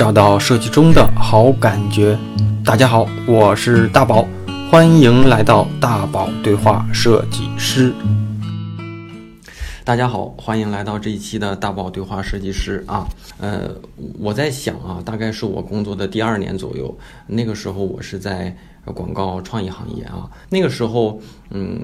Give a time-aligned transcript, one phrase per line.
[0.00, 2.18] 找到设计中的好感觉。
[2.64, 4.26] 大家好，我是大宝，
[4.70, 7.92] 欢迎来到大宝对话设计师。
[9.84, 13.06] 大家好，欢迎来到这一期的大宝对话设计师啊。
[13.40, 13.70] 呃，
[14.18, 16.96] 我在想啊，大概是我工作的第二年左右，
[17.26, 18.56] 那个时候我是在
[18.94, 20.30] 广告创意行业啊。
[20.48, 21.20] 那个时候，
[21.50, 21.78] 嗯，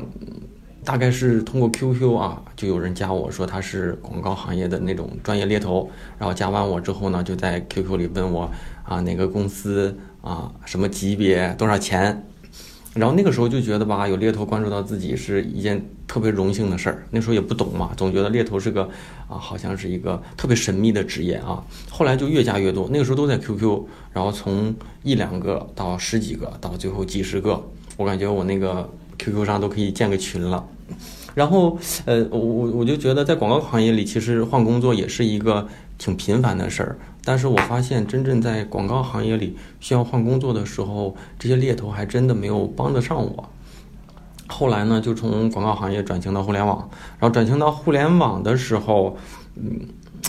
[0.87, 8.49] 大概是通过 QQ 啊，就有人加我说他是广告行业的那种专业猎头，然后加完我之后呢，就在 QQ 里问我
[8.85, 12.25] 啊哪个公司啊什么级别多少钱。
[12.95, 17.05] 然后那个时候就觉得吧，有猎头关注到自己是一件特别荣幸的事儿。
[17.11, 18.85] 那时候也不懂嘛，总觉得猎头是个
[19.29, 21.63] 啊，好像是一个特别神秘的职业啊。
[21.91, 23.83] 后来就越加越多，那个时候都在 QQ，
[24.13, 24.73] 然后从
[25.03, 27.61] 一两个到十几个，到最后几十个，
[27.97, 30.65] 我感觉我那个 QQ 上都可以建个群了。
[31.35, 35.67] 然后呃，我我我就觉得在广告行业里，其实换工作也是一个
[35.99, 36.99] 挺频繁的事儿。
[37.25, 43.49] 但是我发现，真正在广告行业里需要换工作的时候，这些猎头还真的没有帮得上我。
[44.47, 46.89] 后来呢，就从广告行业转型到互联网，
[47.19, 49.17] 然后转型到互联网的时候，
[49.57, 49.81] 嗯，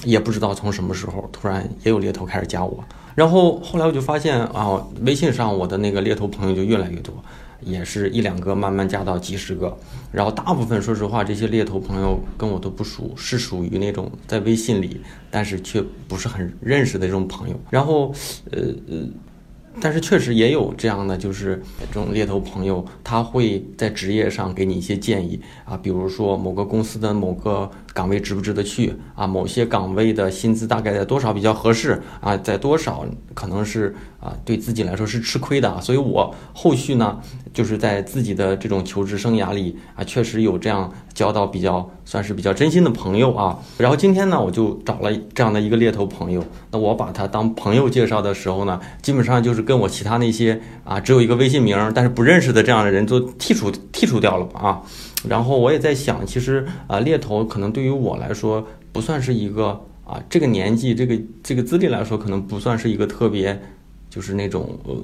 [0.03, 2.83] 也不知道从什么时候，突然也有猎头开始加我。
[3.13, 7.13] 然后后来我就发现啊，微信上我的那个猎头朋友就越来越多。
[7.61, 9.77] 也是一两个，慢慢加到几十个，
[10.11, 17.59] 然后大部分说实话，这些猎头朋友跟我都不熟，是属于那种在微信里，但是却不是很认识的这种朋友。
[17.69, 18.13] 然后，
[18.51, 19.07] 呃呃。
[19.79, 21.61] 但是确实也有这样的，就是
[21.93, 33.03] 这种猎头朋友，他会在职业上给你一些建议啊，比如说某个公司的某个岗位值不值得去啊，某些岗位的薪资大概在多少比较合适啊，在多少
[33.33, 37.19] 可能是啊对自己来说是吃亏的啊，所以我后续呢，
[37.53, 43.57] 就是在自己的这种求职生涯里啊，确实有这样交到比较算是比较真心的朋友啊。
[43.77, 49.67] 然后今天呢，我就找了这样的一个猎头朋友，那我把他当朋友介绍的时候呢，基本上就是。
[49.67, 54.81] 跟我其他那些啊，只有一个微信名但是不认识的这样的人都剔除剔除掉了啊。
[55.27, 63.59] 然后我也在想，其实啊，猎头可能对于我来说不算是一个啊，这个年纪这个这个资历来说，可能不算是一个特别。
[64.17, 64.95] 就是那种呃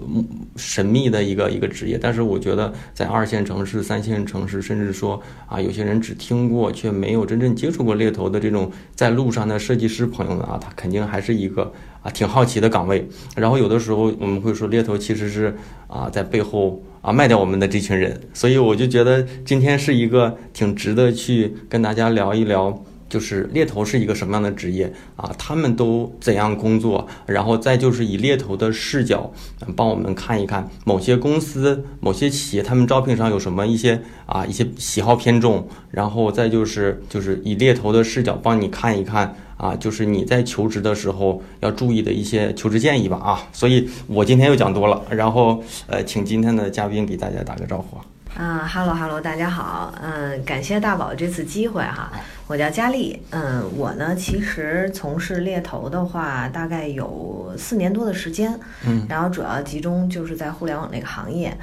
[0.56, 13.08] 神秘的一个一个职业，但是我觉得在二线城市、三线城市，甚至说啊，有些人只听过却没有真正接触过猎头的这种在路上的设计师朋友们啊，他肯定还是一个啊挺好奇的岗位。
[13.36, 22.84] 然后有的时候我们会说，猎头其实是啊在背后啊卖掉我们的这群人，所以我就觉得今天是一个挺值得去跟大家聊一聊。
[23.14, 25.30] 就是猎头是一个什么样的职业啊？
[25.38, 27.08] 他们都怎样工作？
[27.28, 29.32] 然后再就是以猎头的视角，
[29.76, 35.68] 帮我们看一看某些公司、某些企业他们招聘上有什么一些啊一些喜好偏重。
[35.92, 43.48] 然后再就是就是以猎头的视角帮你看一看啊，就是你在求职的时候要注意的一些求职建议吧啊。
[43.54, 47.96] 所以我今天又讲多了，然后呃，请今天的嘉宾给大家打个招呼。
[48.36, 52.12] 啊哈喽哈喽，大家好，嗯，感谢大宝这次机会哈，
[52.48, 61.56] 我叫佳丽，嗯，我呢其实从事猎头的话，大概有四年多的时间，嗯，然后主要集中就是在互联网这个行业，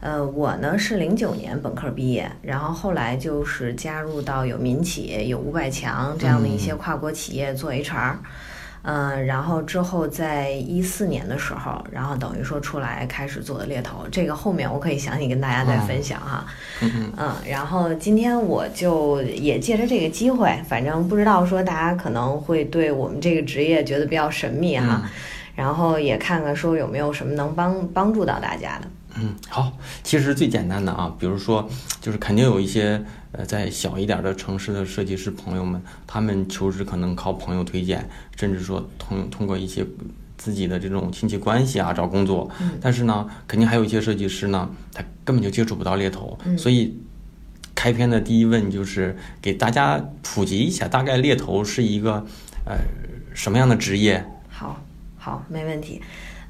[0.00, 8.12] 呃，我呢是零九年本科毕业，然后后来就是加入到有民企、有五百强这样的一些跨国企业做 HR。
[8.12, 8.18] 嗯，
[8.82, 16.46] 然后之后在一四年的时候，然后等于说出来开始做的猎头，这个后面我可以详细跟大家再分享哈。
[16.80, 17.34] 嗯嗯。
[17.46, 25.02] 然后今天我就也借着这个机会，反正不知道说大家可能会对我们这个职业觉得比较神秘哈，
[25.54, 28.88] 然后也看看说有没有什么能帮帮助到大家的。
[29.16, 29.72] 嗯，好，
[30.02, 31.68] 其实最简单的啊，比如说
[32.00, 33.04] 就是肯定有一些。
[33.32, 39.86] 呃，在小一点的城市的设计师朋友们，他们求职可能靠朋友推荐，甚至说通通过一些
[40.36, 42.50] 自己的这种亲戚关系啊找工作。
[42.80, 46.38] 但是呢，肯定还有一些设计师呢，他根本就接触不到猎头。
[46.56, 46.98] 所以，
[47.74, 52.24] 开篇的第一问就是给大家普及一下，大概猎头是一个
[52.64, 52.78] 呃
[53.34, 54.24] 什么样的职业？
[54.48, 54.82] 好，
[55.18, 56.00] 好，没问题。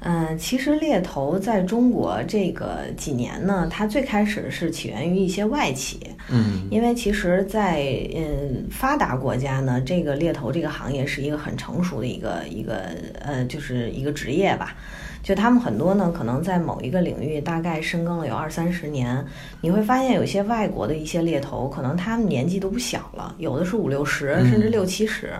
[0.01, 5.99] 嗯，其实猎头在中国这个几年呢，它最开始是起源于一些外企。
[6.29, 7.83] 嗯，因为其实，在
[8.15, 14.75] 嗯发达国家呢，这个猎头这个行业是一个很成熟的一个一个呃，就是一个职业吧。
[15.21, 19.21] 就他们很多呢，可能在某一个领域大概深耕了有二三十年。
[19.59, 25.33] 你会发现，有些外国的一些猎头，可能他们年纪都不小了，有的是五六十，甚至六七十。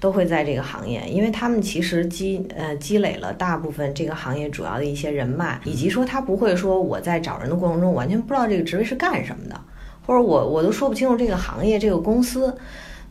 [0.00, 9.60] 都会在这个行业，因为他们其实积呃积累了大部分这个行业主要的一些人脉，以及说他不会说我在找人的过程中完全不知道这个职位是干什么的，
[10.06, 12.56] 或者我我都说不清楚这个行业这个公司，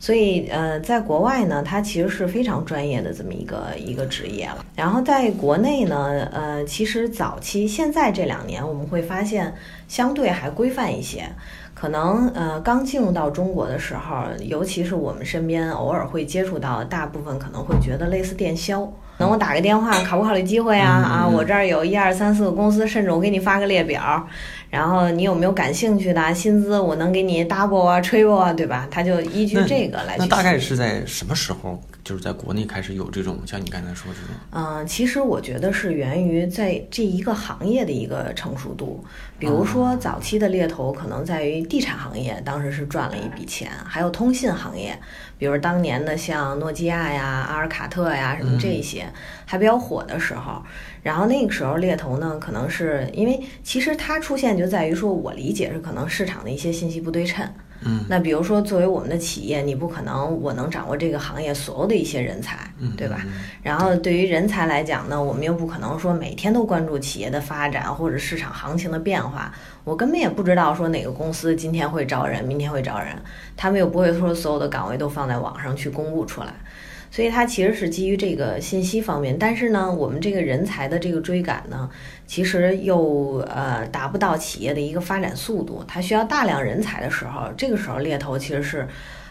[0.00, 4.64] 所以，呃，在国外呢，它其实是非常专业的这么一个一个职业了。
[4.76, 9.52] 然后在国内呢，呃，其实早期现在这两年我们会发现
[9.88, 11.28] 相对还规范一些。
[11.78, 18.90] 可能呃刚进入到中国的时候，尤其是我们身边偶尔会接触到，大部分可能会觉得类似电销。
[19.20, 20.88] 那我打个电话，考不考虑机会啊？
[20.88, 24.26] 啊，我这儿有一二三四个公司，甚至我给你发个列表，
[24.70, 26.34] 然后你有没有感兴趣的？
[26.34, 28.86] 薪资我能给你 double 啊，triple 啊，对吧？
[28.90, 30.16] 他就依据这个来。
[30.18, 34.34] 那大概是在什么时候，就是在国内开始有这种像你刚才说这种？
[34.52, 39.04] 嗯，其实我觉得是源于在这一个行业的一个成熟度。
[39.38, 44.98] 比如说早期的猎头可能在于地产行业，当时是赚了一笔钱，还有通信行业。
[45.36, 49.06] 比如当年的像诺基亚呀、阿尔卡特呀什么这些
[49.44, 50.62] 还比较火的时候，
[51.02, 57.46] 然后那个时候猎头呢，可能是因为其实它出现就在于说，我理解是可能市场的一些信息不对称。
[57.84, 62.58] 嗯，那比如说作为我们的企业，你不可能我能掌握这个行业所有的一些人才，
[62.96, 63.24] 对吧？
[63.62, 69.54] 然后对于人才来讲呢，我们又不可能说每天都关注企业的发展或者市场行情的变化。
[69.84, 73.14] 我根本也不知道说哪个公司今天会招人，明天会招人，
[73.56, 76.52] 他们又不会说所有的岗位都放在网上去公布出来，
[77.10, 79.36] 所以它其实是基于这个信息方面。
[79.38, 81.88] 但是呢，我们这个人才的这个追赶呢，
[82.28, 85.82] 其实又呃达不到企业的一个发展速度。
[85.88, 88.86] 它需要大量人才的时候，这个时候猎头其实是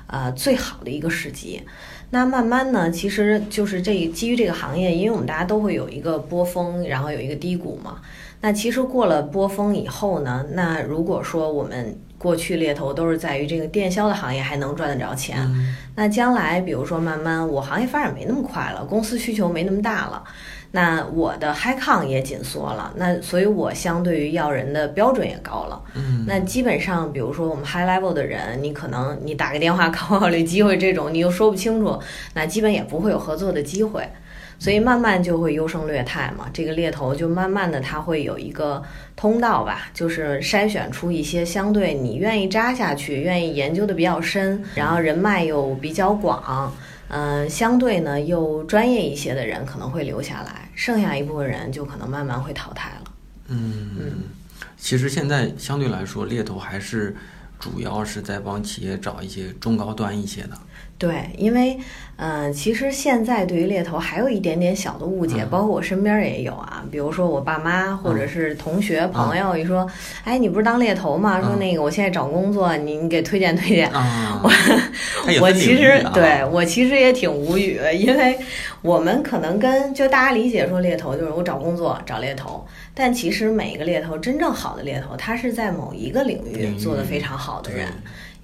[0.07, 1.63] 呃最好的一个时机。
[2.09, 8.01] 那慢慢呢，其实就是这基于这个行业，因为我们大家都会有一个波峰，然后有一个低谷嘛。
[8.39, 15.37] 那其实过了波峰以后呢，那如果说我们过去猎头都是在于这个电销的行业还能赚得着钱，
[15.95, 20.23] 那将来比如说慢慢我行业发展没那么快了，公司需求没那么大了，
[20.71, 25.81] 那我的 high con 也紧缩了，那所以我相对于要人的标准也高了。
[25.95, 31.97] 嗯，那基本上比如说我们 high level 的人，你可能你打个电话考考虑机会这种，你又说不清楚，
[32.33, 34.07] 那基本也不会有合作的机会。
[34.59, 38.81] 所以慢慢就会优胜劣汰嘛，这个猎头就慢慢的他会有一个
[39.15, 46.73] 通道吧，就是筛选出一些相对你愿意扎下去、愿意研究的比较深，然后人脉又比较广，
[47.09, 53.11] 嗯，相对呢又专业一些的人可能会留下来，剩下一部分人就可能慢慢会淘汰了。
[53.47, 54.13] 嗯嗯，
[54.77, 57.15] 其实现在相对来说，猎头还是
[57.59, 60.57] 主要是在帮企业找一些中高端一些的。
[60.97, 61.77] 对，因为，
[62.15, 66.83] 嗯，其实现在对于猎头还有一点点小的误解，包括我身边也有啊。
[66.91, 69.87] 比如说我爸妈或者是同学朋友一说，
[70.23, 71.39] 哎，你不是当猎头吗？
[71.39, 73.87] 说那个我现在找工作，你你给推荐推荐。
[74.41, 74.51] 我
[75.39, 78.35] 我其实对我其实也挺无语，因为
[78.81, 82.65] 我们可能跟就大家理解说猎头就是我找工作找猎头，
[82.95, 87.87] 但其实每一个猎头真正好的猎头，他是在某一个领域做得非常好的人。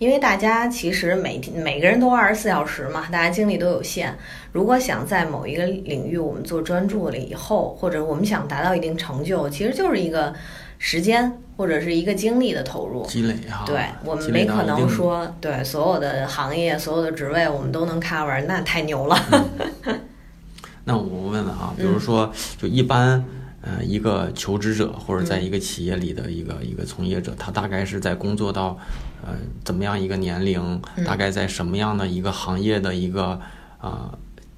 [0.03, 4.13] 因为大家其实每天每个人都二十四小时嘛，大家精力都有限。
[4.51, 10.33] 如果想在某一个领域我们做专注了以后，或者我们想达到一定成就，其实就是一个
[10.77, 13.63] 时间或者是一个精力的投入积累哈。
[13.65, 19.17] 对我们没可能说对所有的行业、所有的职位我们都能 cover，那太牛了。
[20.83, 23.23] 那我问问啊，比如说就一般。
[23.65, 28.77] 呃，一个求职者或者在一个企业里的一个一个从业者，他大概是在工作到
[29.25, 29.30] 呃
[29.63, 33.39] 怎么样一个年龄，大概在什么样的一个行业的一个
[33.77, 34.13] 啊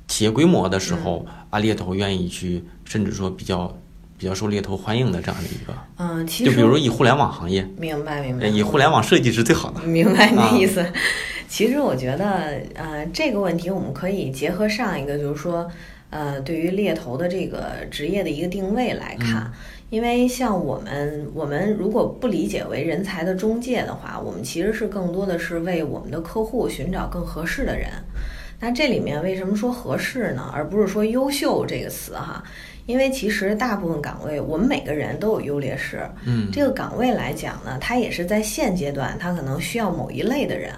[0.07, 3.77] 企业规模的时候，啊猎头愿意去，甚至说比较
[4.17, 10.83] 比较受猎头欢迎的这样的一个，嗯，其实就比如以互联网行业，明白明白，以互联网设计是最好的，明白你的意思。
[11.47, 15.69] 其实我觉得，呃，这个问题我们可以结合上一个，就是说。
[16.15, 19.51] 呃，对于猎头的这个职业的一个定位来看，
[19.89, 27.89] 因为像我们，我们如果不理解为人才的中介的话，我们其实是更多的是为我们的客户寻找更合适的人。
[28.61, 30.49] 那这里面为什么说合适呢？
[30.53, 32.41] 而不是说优秀这个词哈？
[32.85, 36.09] 因为其实大部分岗位，我们每个人都有优劣势。
[36.25, 40.71] 嗯，这个岗位来讲呢，它也是在现阶段，它可能需要某一类的人。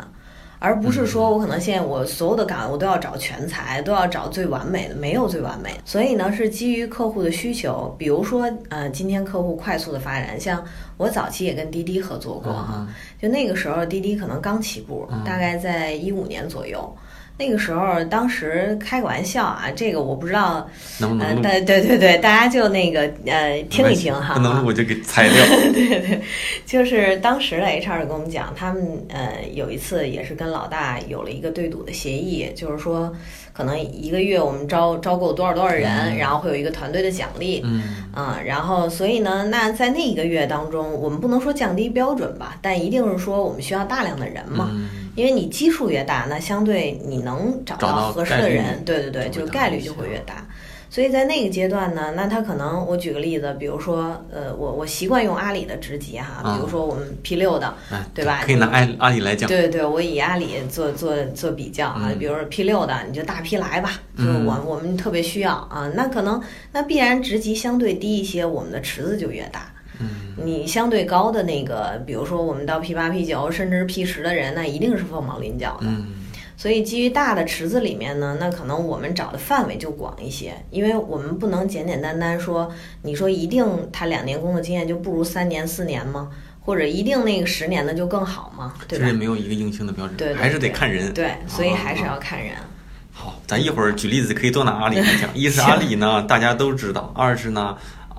[0.59, 5.71] 而不是说我可能现在我所有的岗位我都要找全才，都要找最完美的，没有最完美。
[5.85, 7.95] 所以呢，是基于客户的需求。
[7.97, 10.63] 比如说，呃，今天客户快速的发展，像
[10.97, 12.87] 我早期也跟滴滴合作过哈，
[13.21, 16.95] 就那个时候滴滴可能刚起步，大概在一五年左右。
[17.39, 20.67] 那个时候，当时开个玩笑啊，这个我不知道，
[20.99, 21.39] 能不能？
[21.41, 24.33] 对对对对，大家就那个呃听一听哈。
[24.33, 25.45] 不能录我就给裁掉。
[25.71, 26.21] 对对，
[26.65, 33.15] 就是当时的 HR 跟我们讲，他们呃有一次也是跟老大有了一个对赌的协议，就是说
[33.57, 37.61] 可能一个月我们招招够多少多少人，然后会有一个团队的奖励。
[37.65, 37.81] 嗯。
[38.13, 44.69] 啊，然后所以呢，那在那一个月当中，我们不能说降低标准吧，但一定是说我们需要大量的人嘛。
[45.15, 50.45] 因为你基数越大，那相对你能找找到合适的人，对对对，就会大就概率就会越大。
[50.89, 62.17] 所以在那个阶段呢，那他可能我举个例子，比如说，呃，我我习惯用阿里的职级哈，啊比如说我们 P 六的，哎，对吧可以拿阿阿里来讲，对对对，我以阿里做做做比较啊，嗯。
[62.17, 64.45] 比如说 P 六的，你就大批来吧，就是嗯。
[64.45, 66.41] 我我们特别需要啊，那可能
[66.71, 69.71] 那必然职级相对低一些，我们的池子就越大。
[69.99, 70.07] 嗯，
[70.45, 75.87] 你相对高的那个，比如说我们到 P 八、P 九，甚至是 P 十的人，那一定是凤毛麟角的。
[75.87, 76.05] 嗯
[76.57, 82.73] 所以基于大的池子里面呢，那可能我们找的范围就广一些，因为我们不能简简单单说，
[83.03, 86.29] 你说一定他两年工作经验就不如三年、四年吗？
[86.59, 88.73] 或者一定那个十年的就更好吗？
[88.87, 89.13] 对吧其实也？
[89.13, 91.13] 没有一个硬性的标准，对对还是得看人。
[91.13, 92.55] 对，所以啊还是要看人。
[93.13, 95.29] 好，咱一会儿举例子可以多拿阿里来讲。
[95.33, 97.77] 一是阿里呢，大家都知道；二是呢，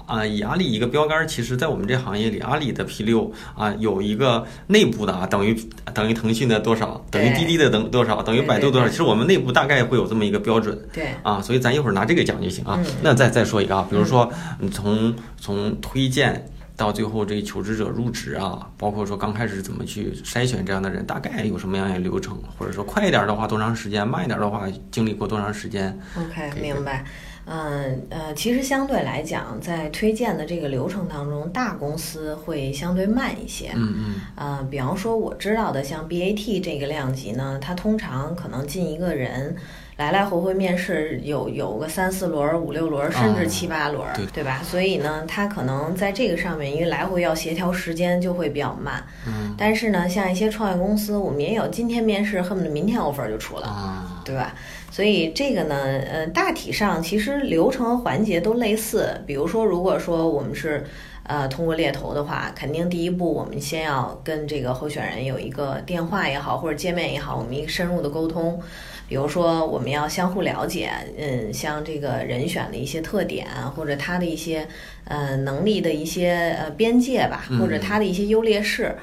[0.09, 5.55] 啊，以阿里一个标杆儿，其实在我们这行业里，阿里的 P 六啊有一个内部的啊，等于
[5.95, 8.89] 等于腾讯的多少，等于滴滴的等多少，等于百度多少。
[8.89, 10.77] 其实我们内部大概会有这么一个标准。
[10.93, 12.81] 对，啊，所以咱一会儿拿这个讲就行啊。
[12.83, 27.05] 嗯那再再说一个啊，比如说你从从推荐到最后这求职者入职啊，包括说刚开始怎么去筛选这样的人，大概有什么样的流程，或者说快一点的话多长时间，慢一点的话经历过多长时间？OK，明白。
[27.51, 33.71] 嗯呃，其实相对来讲，在推荐的这个流程当中，大公司会相对慢一些。
[33.75, 39.57] 嗯嗯呃，比方说我知道的，像 BAT 这个量级呢，它通常可能进一个人，
[39.97, 44.61] 来来回回面试有有个三四轮儿、五六轮儿，甚至哦七八轮儿，对对吧？
[44.63, 49.03] 所以呢，它可能在这个上面，因为来回要协调时间，就会比较慢。
[49.27, 53.67] 嗯但是呢，像一些创业公司，我们也有今天面试，恨不得明天 offer 就出了。
[53.67, 54.55] 啊，对吧？
[54.99, 55.77] 所以这个呢，
[56.11, 59.15] 呃，大体上其实流程和环节都类似。
[59.25, 60.85] 比如说，如果说我们是
[61.23, 68.61] 呃通过猎头的话，肯定第一步我们先要跟这个候选人有一个电话也好，或者见面也好，我们一个深入的沟通。
[69.09, 74.67] 比如说，我们要相互了解，嗯，像这个人选的一些特点，或者他的一些
[75.05, 78.97] 呃能力的一些呃边界吧，或者他的一些优劣势。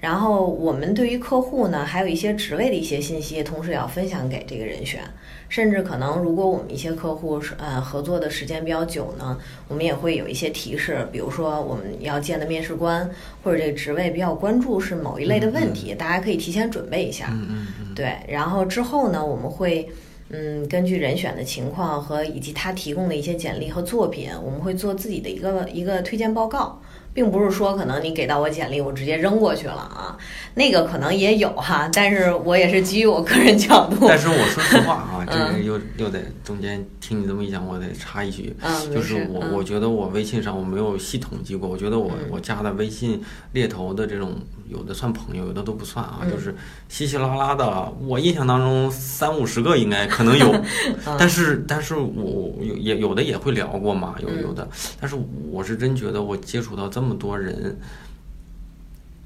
[0.00, 5.00] 然后我们对于客户呢，还有一些职位的一些信息，同时也要分享给这个人选。
[5.48, 13.08] 甚至可能，如果我们一些客户是呃合作的时间比较久呢，我们也会有一些提示，比如说我们要见的面试官
[13.42, 17.28] 或者这个职位比较关注是某一类的问题，大家可以提前准备一下。
[17.32, 19.88] 嗯嗯嗯，对，然后之后呢，我们会
[20.28, 26.78] 嗯根据人选的情况和以及他提供的一些简历和作品，我们会做自己的一个一个推荐报告。
[27.14, 30.16] 并不是说可能你给到我简历，我直接扔过去了啊，
[30.54, 35.64] 那个可能也有哈，但是我也是基于我个人角度， 但是我说实话啊， 这个嗯。
[35.64, 42.28] 又又得中间听你这么一讲，我得插一句，嗯，就是我我觉得我微信上我没有系统计过，我觉得我嗯。
[42.30, 43.20] 我加的微信
[43.52, 44.34] 猎头的这种
[44.68, 46.30] 有的算朋友，有的都不算啊，嗯。
[46.30, 46.54] 就是
[46.88, 50.50] 稀稀拉拉的，我印象当中三五十个应该可能有，
[51.06, 51.16] 嗯。
[51.18, 54.66] 但是但是我有也有的也会聊过嘛，有嗯有的，
[55.00, 55.16] 但是
[55.50, 57.78] 我是真觉得我接触到这么多人，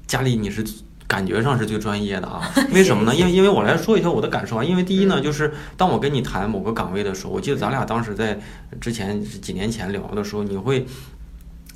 [0.05, 0.63] 家里你是。
[1.05, 2.41] 感觉上是最专业的啊，
[2.73, 3.13] 为什么呢？
[3.15, 8.39] 因为因为我来说一下我的感受啊，因为第一呢，就是当我跟你谈某个岗位的时候，我记得咱俩当时在
[8.81, 10.83] 之前是几年前聊的时候，你会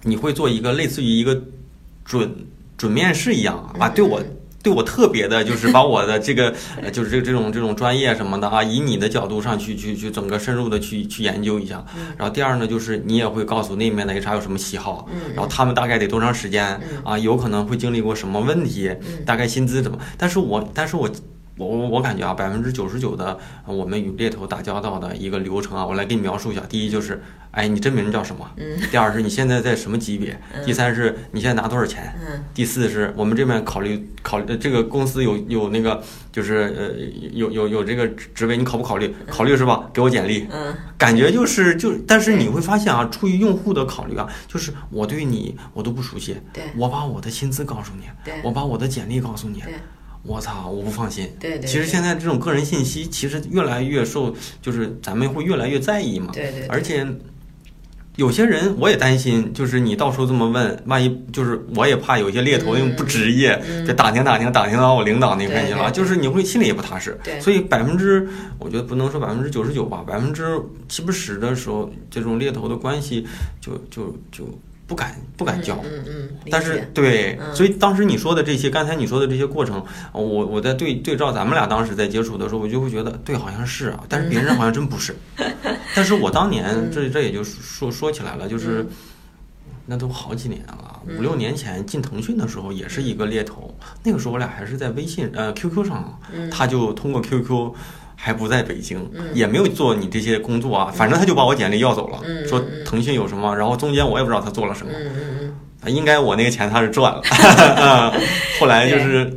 [0.01, 1.39] 你会做一个类似于一个
[2.03, 2.33] 准
[2.77, 4.19] 准面试一样啊，对我
[4.67, 11.81] 对我特别的，就是把我的这个呃就是这这种这种专业什么的啊，以你的角度上去去去整个深入的去去研究一下。
[12.17, 18.93] 然后第二呢，就是你也会告诉那面的 HR 有什么喜好，然后他们大概得多长时间啊，有可能会经历过什么问题，
[19.25, 19.97] 大概薪资怎么。
[20.17, 21.09] 但是我但是我。
[21.57, 26.61] 我我我感觉啊，百分之九十九的呃我们与猎头打交道的一个流程啊，我来给你描述一下。
[26.69, 27.21] 第一就是，
[27.51, 28.49] 哎，你真名叫什么？
[28.57, 28.79] 嗯。
[28.91, 30.39] 第二是你现在在什么级别？
[30.65, 32.13] 第三是你现在拿多少钱？
[32.21, 39.13] 嗯第四是我们这边考虑考虑呃这个公司有有那个就是呃有有有这个职职位，你考不考虑？
[39.27, 39.89] 考虑是吧？
[39.93, 40.47] 给我简历。
[40.51, 49.75] 嗯感觉就是就，但是你会发现啊，出于用户的考虑啊，就是我对你我都不熟悉，对我把我的薪资告诉你对，我把我的简历告诉你，对
[50.27, 51.27] 我操，我不放心。
[51.39, 56.31] 对对对其实现在这种个人信息其实越来越受，就是咱们会越来越在意嘛。
[56.33, 57.07] 对对对而且
[58.17, 67.15] 有些人我也担心，就是你到时候这么问，万一就是我也怕有些猎头因为不职业，就打听打听打听到我领导那边去了，就是你会心里也不踏实。
[67.23, 73.23] 对所以百分之，我觉得不能说百分之九十九吧，百分之七八十的时候，这种猎头的关系
[73.61, 74.45] 就就就
[74.87, 75.75] 不敢不敢交。
[75.83, 77.53] 嗯嗯，但是对，嗯。
[77.53, 85.13] 所以当时你说的这些，刚才你说的这些过程，呃我我在对对照咱们俩当时在接触的时候，我就会觉得，对，好像是啊，但是别人好像真不是。
[85.93, 88.87] 但是我当年这这也就说说起来了，就是
[89.85, 91.17] 那都好几年了，嗯。
[91.17, 96.49] 五六年前进腾讯的时候也是一个猎头，那个时候我俩还是在微信呃 QQ 上，嗯。
[96.49, 97.73] 他就通过 QQ。
[98.19, 99.23] 还不在北京，嗯。
[99.33, 104.91] 也没有做你这些工作啊，反正他就把我简历要走了，嗯说腾讯有什么，然后中间我也不知道他做了什么，
[105.89, 107.21] 应该我那个钱他是赚了，
[107.77, 108.21] 嗯
[108.59, 109.31] 后来就是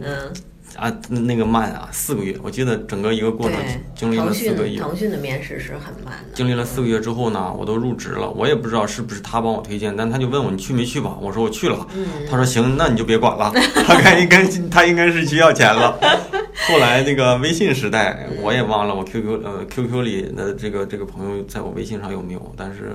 [0.77, 3.59] 啊那个慢啊，四个月，我记得整个一个过程，
[3.95, 13.53] 经历了四个月，腾讯的面试是很慢的，经历了四个月之后呢，我都入职了，我也不知道是不是他帮我推荐，但他就问我你去没去吧，我说我去了，嗯，他说行，那你就别管了，
[13.87, 15.99] 他该应该他应该是需要钱了。
[16.71, 22.93] 后来那个微信时代，我也忘了我 QQ 呃 QQ 里的这个这个朋友在我微信上有没有，但是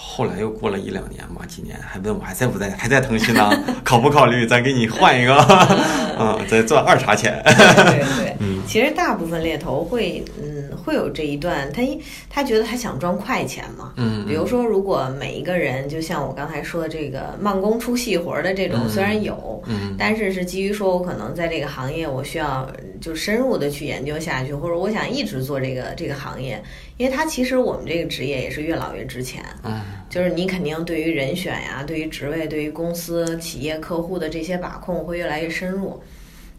[0.00, 3.50] 后来又过了一两年吧，几年还问我还在不在，还在腾讯呢，
[3.82, 5.34] 考不考虑咱给你换一个，
[6.20, 7.42] 嗯，再赚二茬钱。
[7.44, 8.62] 对对对，嗯。
[8.64, 11.98] 其实大部分猎头会，嗯，会有这一段，他一
[12.30, 13.92] 他觉得他想赚快钱嘛。
[13.96, 18.88] 嗯，比如说，如果每一个人，就像我刚才说的这个慢工出细活的这种，嗯。
[18.88, 19.96] 虽然有，嗯。
[19.98, 26.62] 但是是基于说我可能在这个行业，我需要就深入的去研究下去，或者我想一直做这个这个行业，
[26.98, 29.42] 因为它其实我们这个职业也是越老越值钱。
[29.64, 36.00] 嗯就是你肯定对于人选呀、对于职位、对于公司、企业、客户的这些把控会越来越深入。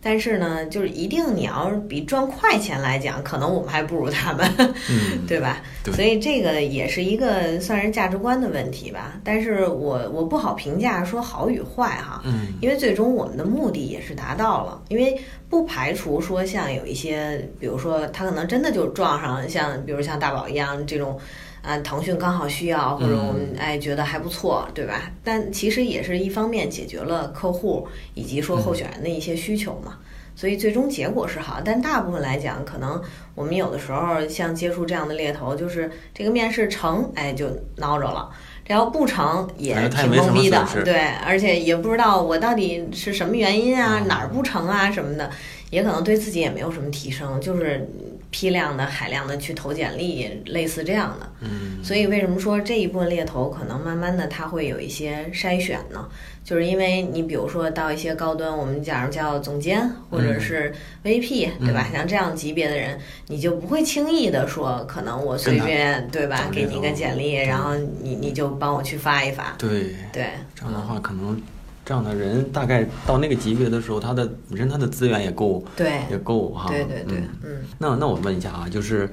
[0.02, 4.50] 但是呢，就是一定你要是比赚快钱来讲，可能我们还不如他们，
[4.90, 5.62] 嗯， 对吧？
[5.84, 9.20] 对所以这个也是一个算是价值观的问题吧。
[9.24, 21.20] 但是我我不好评价说好与坏哈，嗯因为最终我们的目的也是达到了，因为不排除说像有一些，比如说他可能真的就撞上像比如像大宝一样这种，
[21.62, 25.12] 啊、腾讯刚好需要，或者我们哎觉得还不错，对吧？
[25.24, 29.98] 但其实也是一方面解决了客户以及说候选人的一些需求嘛。
[30.36, 33.02] 所以最终结果是好，但大部分来讲，可能
[33.36, 38.30] 我们有的时候像接触这样的猎头，就是这个面试成，哎就孬着了，
[38.64, 45.30] 这要不成也挺懵逼的对，而且也不知道我到底是什么原因啊，嗯哪儿不成啊什么的，
[45.72, 47.86] 也可能对自己也没有什么提升，就是
[48.32, 51.30] 批量的、海量的去投简历，类似这样的。
[51.42, 56.08] 嗯所以为什么说这一部分猎头可能慢慢的他会有一些筛选呢？
[56.44, 61.88] 就是因为你比如说到一些高端，我们假如叫总监或者是 VP，、对吧？
[61.94, 71.42] 像这样级别的人，你就不会轻易的说，可能我随便对吧，给你一个简历，然后你你就帮我去发一发，对，对，这样的话可能。
[71.90, 76.70] 这样的人大概到那个级别的时候，他的本身他的资源也够，对，也够哈。
[76.70, 79.10] 对对对嗯，嗯那那我问一下啊，就是，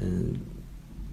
[0.00, 0.32] 嗯，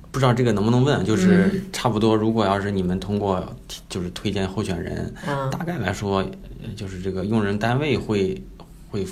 [0.10, 1.04] 不知道这个能不能问？
[1.04, 3.46] 就是嗯差不多，如果要是你们通过
[3.90, 6.20] 就是推荐候选人，嗯大概来说，
[6.64, 8.42] 呃就是这个用人单位会
[8.90, 9.06] 会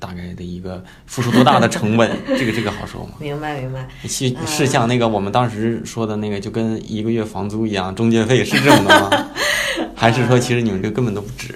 [0.00, 2.10] 大概的一个付出多大的成本？
[2.36, 3.12] 这个这个好说吗？
[3.20, 3.88] 明白明白。
[4.08, 9.30] 是嗯是像那个我们当时说的那个，就跟一个月房租一样，中介费是这种的吗？
[10.04, 11.54] 还是说其实你们这根本都不值？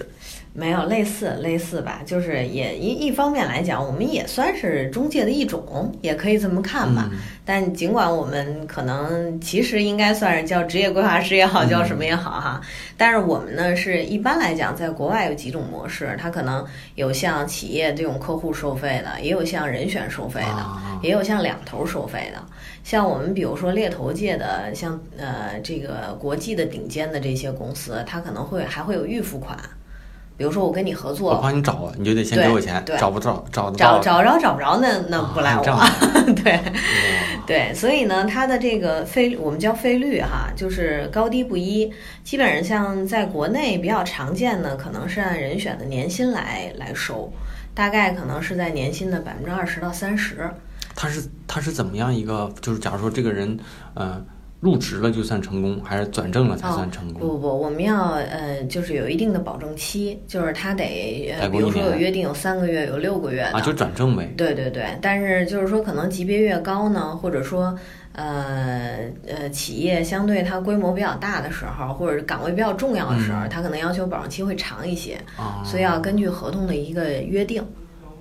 [0.53, 7.09] 没有类似类似吧，就是也一一方面来讲，我们也算是中介的一种，也可以这么看吧。
[7.13, 12.61] 嗯但尽管我们可能其实应该算是叫职业规划师也好，嗯叫什么也好哈，
[12.95, 16.63] 但是我们呢是一般来讲，在国外有几种模式，它可能
[16.97, 22.45] 有向企业这种客户收费的，也有向人选收费的，啊也有向两头收费的。
[22.85, 29.59] 像我们比如说猎头界的，像呃这个国际的顶尖的这些公司，它可能会还会有预付款。
[30.39, 36.53] 比如说我跟你合作我，帮你找啊，你就得先给我钱，对找不着找得找到找着找不着那那不赖啊我， 对。
[36.53, 36.63] 哇
[37.45, 41.91] 对，所以呢，它的这个费我们叫费率哈，就是高低不一。
[42.23, 47.33] 基本上像在国内比较常见的，可能是按人选的年薪来来收，
[47.75, 50.49] 大概可能是在年薪的百分之二十到三十。
[50.95, 52.53] 他是他是怎么样一个？
[52.61, 53.59] 就是假如说这个人，
[53.95, 54.23] 呃，
[54.61, 57.21] 入职了就算成功，还是转正了才算成功？
[57.21, 63.51] 不不不，我们要呃，就是有一定的保证期，就是他得比如说有约定有三个月，有六个月的。
[63.51, 64.33] 啊，就转正呗。
[64.37, 67.73] 对对对，但是就是说，可能级别越高呢，或者说，
[68.13, 77.65] 呃呃，企业相对它规模比较大的时候，或者岗位比较重要的时候，嗯它可能要求保证期会长一些，啊，所以要根据合同的一个约定。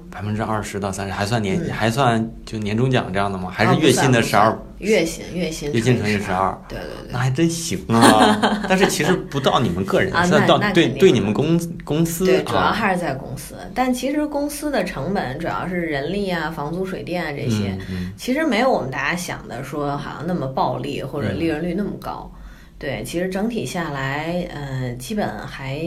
[0.09, 3.49] 百分之二十到三十，还算年、嗯还算就年终奖这样的吗？
[3.53, 4.57] 还啊是月薪的十二？
[4.79, 7.11] 月薪月薪月薪乘以12 12对对对。
[7.11, 8.61] 那还真行啊！
[8.69, 12.71] 但是其实不到你们个人，算到对对你们公公司对，主要啊。
[12.71, 22.31] 还是在公司，但其实公司的成本主要是人力啊、房租、水电啊这些，嗯嗯其实没有我们大家想的说好像那么暴利或者利润率那么高。
[22.79, 25.81] 对，其实整体下来，呃，基本还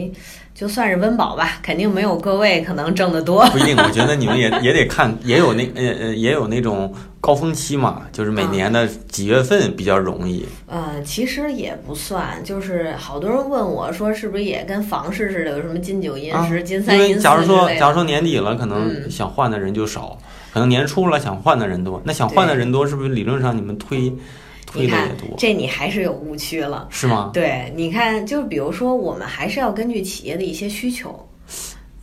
[0.53, 3.45] 就算是温饱吧，肯定没有各位可能挣得多。
[3.51, 10.45] 不一定，我觉得你们也也得看，也有那呃呃也有那种高峰期嘛，就是每年的几月份比较容易。
[10.67, 20.17] 呃，其实也不算，就是好多人问我说，是不是也跟房市似的，有什么金九银十、金三银四因为假如说假如说年底了，可能嗯想换的人就少，
[20.53, 24.13] 可能年初了想换的人多，那想换的人多，是不是理论上你们推推
[24.73, 26.87] 你看的也多，这你还是有误区了。
[26.89, 27.31] 是吗？
[27.33, 31.27] 对，你看，就比如说，我们还是要根据企业的一些需求。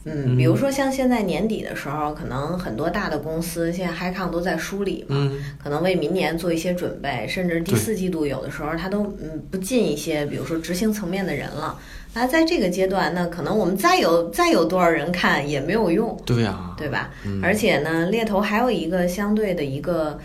[0.04, 11.78] 嗯，比如说像现在年底的时候，可能很多大的公司现在 h i c o n 都在梳理嘛，嗯，可能为明年做一些准备，甚至第四季度有的时候他都嗯不进一些，比如说执行层面的人了。
[12.14, 17.11] 那在这个阶段，那可能我们再有再有多少人看也没有用，对呀、对吧？
[17.26, 20.18] 嗯而且呢，猎头还有一个相对的一个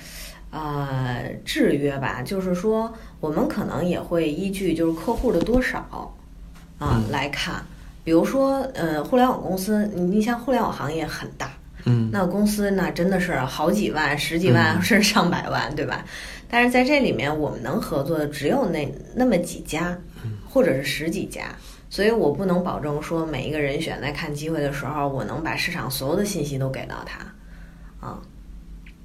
[0.53, 5.79] 呃制约吧，就是说我们可能也会依据就是客户的多少
[6.77, 7.55] 啊、嗯来看，
[8.03, 11.51] 比如说呃互联网公司，你你像互联网行业很大，
[11.85, 16.05] 嗯，那公司那真的是好几万、十几万，嗯甚至上百万，对吧？
[16.47, 21.45] 但是在这里面，我们能合作的只有那那么几家，嗯或者是十几家，
[21.89, 27.25] 所以我不能保证说每一个人选在看机会的时候，我能把市场所有的信息都给到他。
[28.05, 28.21] 啊，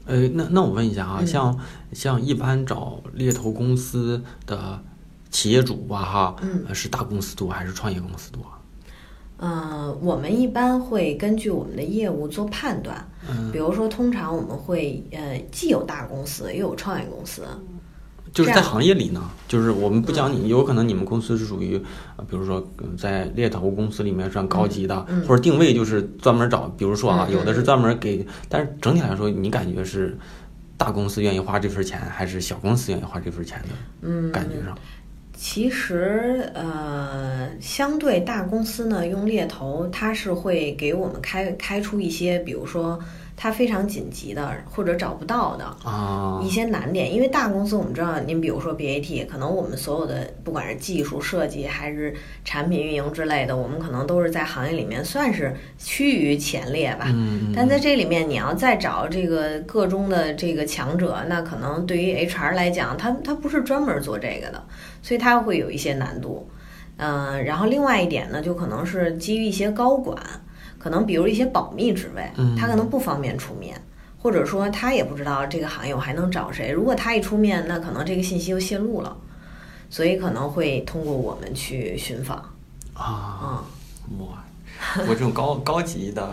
[0.08, 1.58] 呃，那那我问一下啊，嗯像
[1.92, 4.82] 像一般找猎头公司的
[5.30, 8.42] 企业主吧，哈，嗯呃是大公司多还是创业公司多？
[9.36, 17.42] 呃，我们一般会根据我们的业务做判断，嗯，比如说，通常我们会呃，既有大公司，也有创业公司。
[18.32, 21.76] 就是在行业里呢，就是我们不讲你，有可能你们公司是属于，
[22.16, 30.16] 呃比如说呃在猎头公司里面算高级的，或者定位就是专门找，比如说啊，有的是专门给，但是整体来说，你感觉是
[30.76, 33.68] 大公司愿意花这份钱，还是小公司愿意花这份钱的
[34.02, 34.76] 嗯，感觉上？
[35.40, 42.98] 其实，呃，相对大公司呢，用猎头，它是会给我们开开出一些，比如说
[43.40, 47.14] 它非常紧急的或者找不到的啊一，些难点。
[47.14, 52.12] 因为大公司我们知道，您比如说 BAT，可能我们所有的不管是技术设计还是
[52.44, 57.04] 产品运营之类的，我们可能都是在行业里面算是趋于前列吧。
[57.14, 64.60] 嗯，但在这里面，你要再找这个个中的这个强者，那可能对于 HR 来讲，他他不是专门做这个的，
[65.00, 66.50] 所以他会有一些难度。
[66.96, 70.20] 嗯、然后另外一点呢，就可能是基于一些高管，
[70.78, 73.80] 可能比如一些保密职位嗯，他可能不方便出面，
[74.16, 76.70] 或者说他也不知道这个行业我还能找谁。
[76.70, 79.16] 如果他一出面，那可能这个信息就泄露了，
[79.90, 82.36] 所以可能会通过我们去寻访。
[82.94, 83.62] 啊，
[84.10, 84.44] 嗯，哇，
[85.08, 86.28] 我这种高高级的，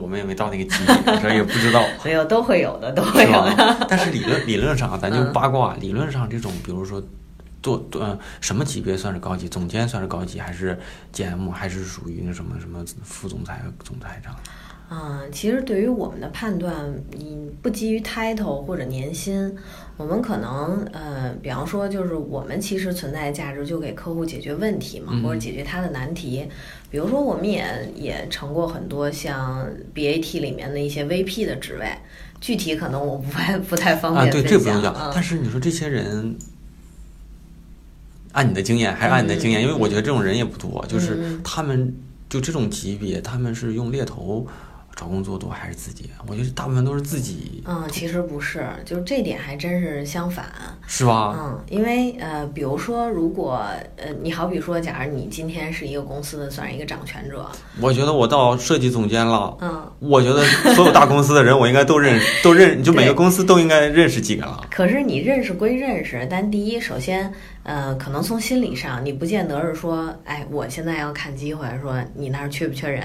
[0.00, 1.82] 我们也没到那个级别，所以也不知道。
[2.04, 3.86] 没有都会有的，都会有的。
[3.88, 7.02] 但是理论理论上啊，咱就嗯八卦，理论上这种，比如说
[7.62, 9.48] 做呃什么级别算是高级？
[9.48, 10.78] 总监算是高级，还是
[11.12, 14.38] GM，还是属于那什么什么副总裁、总裁这样？
[14.90, 16.74] 嗯，其实对于我们的判断，
[17.10, 19.54] 你不基于 title 或者年薪，
[19.98, 26.48] 我们可能呃，比方说就是我们其实存在的价值就给客户解决问题嘛，嗯或者解决他的难题。
[26.90, 31.86] 比如说，我们也也成过很多像 BAT 里面的一些 VP 的职位，
[32.40, 34.64] 具体可能我不太不太方啊，对，便分享。
[34.64, 34.94] 这不用讲。
[34.94, 36.34] 嗯但是你说这些人，
[38.32, 41.40] 按你的经验，还是按你的经验，嗯因为我觉得这种人也不多，就是嗯。
[41.42, 41.94] 他们
[42.28, 44.46] 就这种级别，他们是用猎头
[44.98, 46.10] 找工作多，还是自己？
[46.26, 50.46] 我觉得大部分都是自己，嗯，其实不是，就是这点还真是相反。
[50.88, 51.36] 是吧？
[51.38, 53.62] 嗯，因为呃，比如说，如果
[53.96, 57.48] 呃，你好比说，假如你今天是一个公司的算是一个掌权者，
[57.80, 59.56] 我觉得我到设计总监了。
[59.60, 60.42] 嗯，我觉得
[60.74, 64.66] 所有大公司的人，我应该都认识，都认，就每个公司都应该认识几个了。
[64.70, 67.32] 可是你认识归认识，但第一，首先，
[67.62, 73.04] 呃，可能从心理上，你不见得是说，哎，我现在要看机会，说你那儿缺不缺人，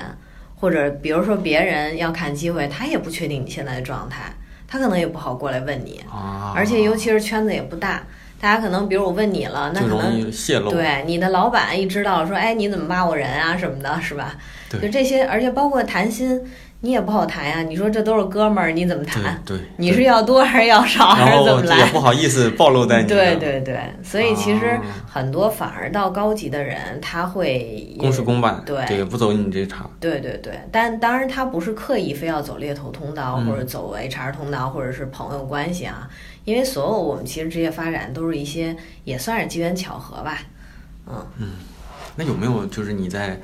[0.63, 4.34] 或者比如说别人要看机会，他也不确定你现在的状态，
[4.65, 8.02] 他可能也不好过来问你，啊，而且尤其是圈子也不大，
[8.39, 10.71] 大家可能比如我问你了，那可能泄露。
[10.71, 14.38] 对你的老板一知道说，哎，你怎么骂我人啊什么的，是吧？
[14.82, 16.41] 就这些，而且包括谈心，
[16.84, 17.63] 你也不好谈呀。
[17.63, 19.41] 你说这都是哥们儿，你怎么对谈？
[19.46, 21.78] 对，你是要多还是要少，还是怎么来？
[21.78, 29.89] 也不好意思暴露在你对对对，所以其实啊很多反而到高级的人，他会公事公办，对这个不走你这茬。
[30.02, 36.10] 对对对，但当然他不是刻意非要走猎头通道，嗯或者走 HR 通道，或者是朋友关系啊。
[36.43, 40.39] 因为所有我们其实职业发展都是一些也算是机缘巧合吧。
[41.08, 41.52] 嗯嗯，
[42.17, 43.39] 那有没有就是你在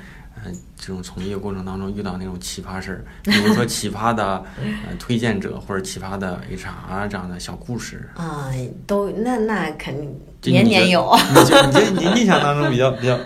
[0.45, 4.43] 呃这种从业过程当中遇到那种奇葩事儿，比如说奇葩的
[4.87, 8.09] 呃推荐者或者奇葩的 HR 这样的小故事？
[8.15, 8.51] 啊、
[8.87, 9.93] 都那那肯
[10.41, 11.15] 定年年有。
[11.35, 11.79] 你就你就
[12.13, 13.17] 你印象当中比较比较，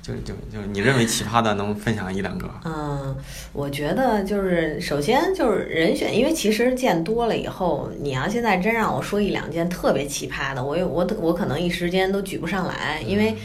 [0.00, 2.48] 就就就你认为奇葩的，能分享一两个？
[2.64, 3.16] 嗯，
[3.52, 13.32] 我觉得就是首先就是人选，因为其实见多了以后，你要现在真让我说一两件特别奇葩的，我有我我可能一时间都举不上来，因为。
[13.32, 13.36] 嗯，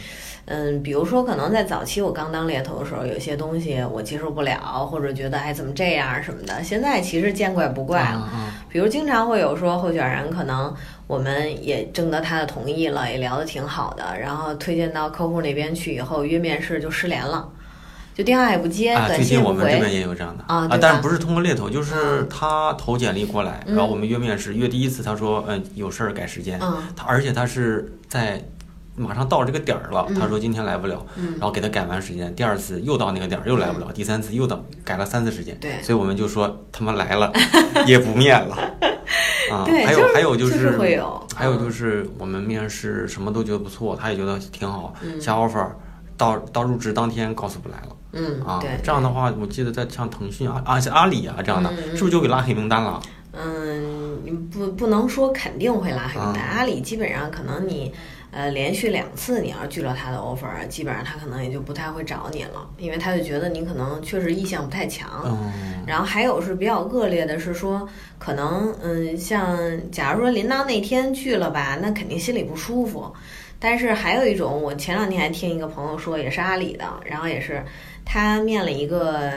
[0.83, 6.63] 比如说，可能在早期我刚当猎头的时候，有些东西我接受不了，或者觉得哎怎么这样什么的。
[6.63, 8.19] 现在其实见怪不怪了。
[8.19, 10.73] 啊比如经常会有说候选人可能
[11.07, 17.49] 我们也征得他的同意了，也聊得挺好的，然后推荐到客户那边去以后约面试就失联了，
[18.13, 19.53] 就电话也不接，最近信也不回。
[19.53, 28.39] 我们这边也有这样的啊但是不是通过猎头，就是嗯他投简历过来，嗯然后我们约面试，约第一次他说嗯有事儿改时间，嗯他而且他是在
[28.97, 37.31] 马上到这个点儿了，他说今天来不了，嗯然后给他改完时间，第二次又到那个点儿又来不了，第三次又到改了三次时间，对所以我们就说他们来了
[37.87, 38.57] 也不面了。
[39.49, 45.65] 啊，还有还有就就是会有还有嗯就是我们面试什么都觉得不错，他也觉得挺好，嗯下 offer
[46.17, 47.95] 到到入职当天告诉不来了。
[48.13, 52.99] 嗯，啊对，，这样的话，我记得在像腾讯啊、啊像阿里啊这样的，是不是就给拉黑名单了？
[53.31, 56.43] 嗯，你不不能说肯定会拉黑名单。
[56.43, 57.93] 啊阿里基本上可能你
[58.37, 65.23] 呃连续两次你要是拒了他的 offer，基本上他可能也就不太会找你了，因为他就觉得你可能确实意向不太强。
[65.25, 69.57] 嗯，然后还有是比较恶劣的是说，可能嗯，像
[69.91, 73.11] 假如说临到那天拒了吧，那肯定心里不舒服。
[73.59, 77.65] 但是还有一种，我前两天还听一个朋友说，也是阿里的，然后也是
[78.05, 79.31] 他面了一个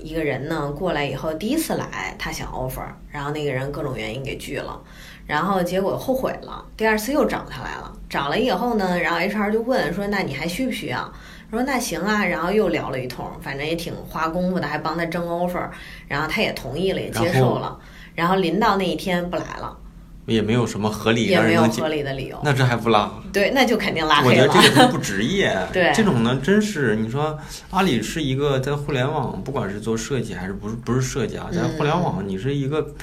[0.00, 4.80] 一个人呢，过来以后第一次来，他想 offer，然后那个人各种原因给拒了，
[5.26, 11.12] 然后结果后悔了，第二次又找他来了，找了以后呢，然后 HR 就问说，那你还需不需要？
[11.50, 15.68] 说那行啊，然后又聊了一通，反正也挺花功夫的，还帮他争 offer，
[16.08, 17.78] 然后他也同意了，也接受了。
[18.14, 19.76] 然后临到那一天不来了，
[20.24, 22.40] 也没有什么合理也没有合，理的理由。
[22.42, 23.12] 那这还不拉？
[23.32, 24.44] 对，那就肯定拉黑了。
[24.44, 25.54] 我觉得这个都不职业。
[25.74, 27.38] 对这种呢，真是你说
[27.70, 32.94] 阿里是一个在互联网，不管是做设计还是不是不是设计啊，在互联网你是一个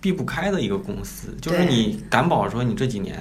[0.00, 3.16] 避不开的一个公司，就是你敢保说你这几年，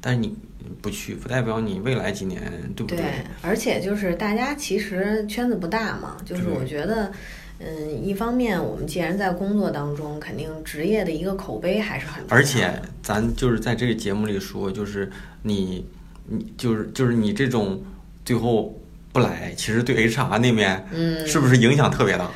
[0.00, 0.36] 但是你
[0.82, 2.40] 不去，不代表你未来几年，
[2.76, 3.04] 对不对，
[3.42, 7.10] 而且就是大家其实圈子不大嘛，就是我觉得，
[7.58, 12.22] 嗯，一方面我们既然在工作当中，肯定职业的一个口碑还是很。
[12.28, 12.70] 而且
[13.02, 15.10] 咱就是在这个节目里说，就是
[15.42, 15.84] 你，
[16.26, 17.82] 你就是就是你这种
[18.24, 18.78] 最后
[19.12, 22.24] 不来，其实对 HR 那面，嗯是不是影响特别大？
[22.24, 22.30] 嗯，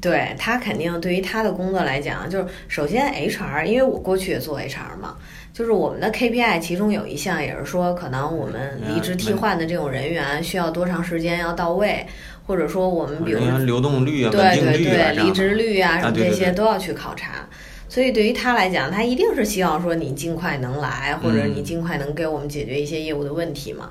[0.00, 5.16] 对他肯定对于他的工作来讲，就是首先 HR，因为我过去也做 HR 嘛，
[5.52, 12.06] 就是我们的 KPI 其中有一项也是说，可能我们离职替换的这种人员需要多长时间要到位，
[12.46, 17.46] 或者说我们比如人员流动率啊，稳对定对对，离职率啊什么这些都要去考察。
[17.88, 23.90] 所以对于他来讲，他一定是希望说你尽快能来，或者嗯你尽快能给我们解决一些业务的问题嘛。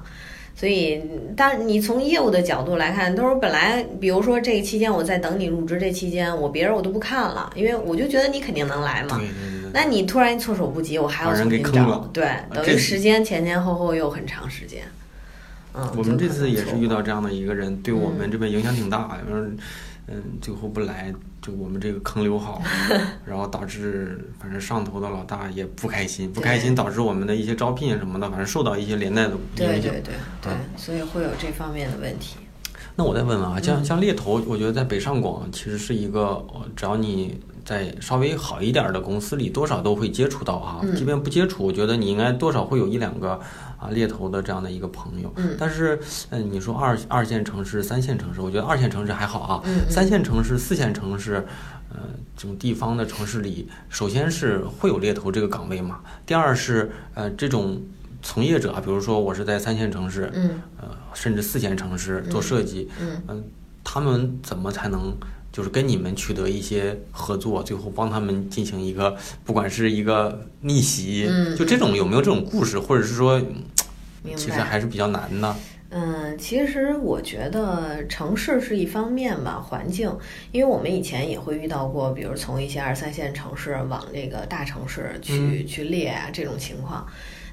[0.59, 1.01] 所以，
[1.37, 9.17] 当你从业务的角度来看，都是本来，比如说这个期间我在等你入职，这期间我别人我都不看了，因为我就觉得你肯定能来嘛。
[9.17, 9.71] 对对对。
[9.71, 14.81] 那你突然措手不及，我还要重新找给坑了，对，等于时间前前后后又很长时间。
[15.73, 19.17] 嗯，我们这次也是遇到这样的一个人，对我们嗯这边影响挺大。
[19.31, 19.57] 嗯
[20.11, 22.61] 嗯，最后不来，就我们这个坑留好，
[23.25, 30.01] 然后导致反正上头的老大也不开心，不开心导致我们的一些招聘什么的，反正受到一些连带的对影响对。
[30.01, 32.37] 对对，所以会有这方面的问题。
[32.95, 36.21] 那我再问问啊，嗯像像猎头，我觉得在北上广其实是一个，
[36.53, 40.79] 呃只要你在稍微好一点的公司里，多少都会接触到啊。
[40.81, 43.39] 嗯即便不接触，我觉得你应该多少会有一两个
[43.79, 45.31] 啊猎头的这样的一个朋友。
[45.37, 49.61] 嗯但是，嗯，你说二二线城市、三线城市，我觉得二线城市还好啊。
[49.65, 51.45] 嗯嗯三线城市、四线城市，
[51.89, 51.99] 呃，
[52.35, 56.01] 这种地方的城市里，首先是会有猎头这个岗位嘛。
[56.25, 57.81] 第二是，呃，这种
[58.21, 63.43] 从业者啊，比如说我是在三线城市，嗯呃，甚至四线城市做设计，嗯嗯，
[63.83, 65.15] 他们怎么才能
[65.59, 73.41] 就是跟你们取得一些合作，最后帮他们进行一个，不管是一个逆袭，嗯就这种有没有这种故事，或者是说。
[74.35, 75.55] 其实还是比较难的。
[75.91, 80.13] 嗯，其实我觉得城市是一方面吧，环境，
[80.51, 87.07] 因为我们以前也会遇到过，比如从一些二三线城市往这个大城市去、嗯去列啊这种情况，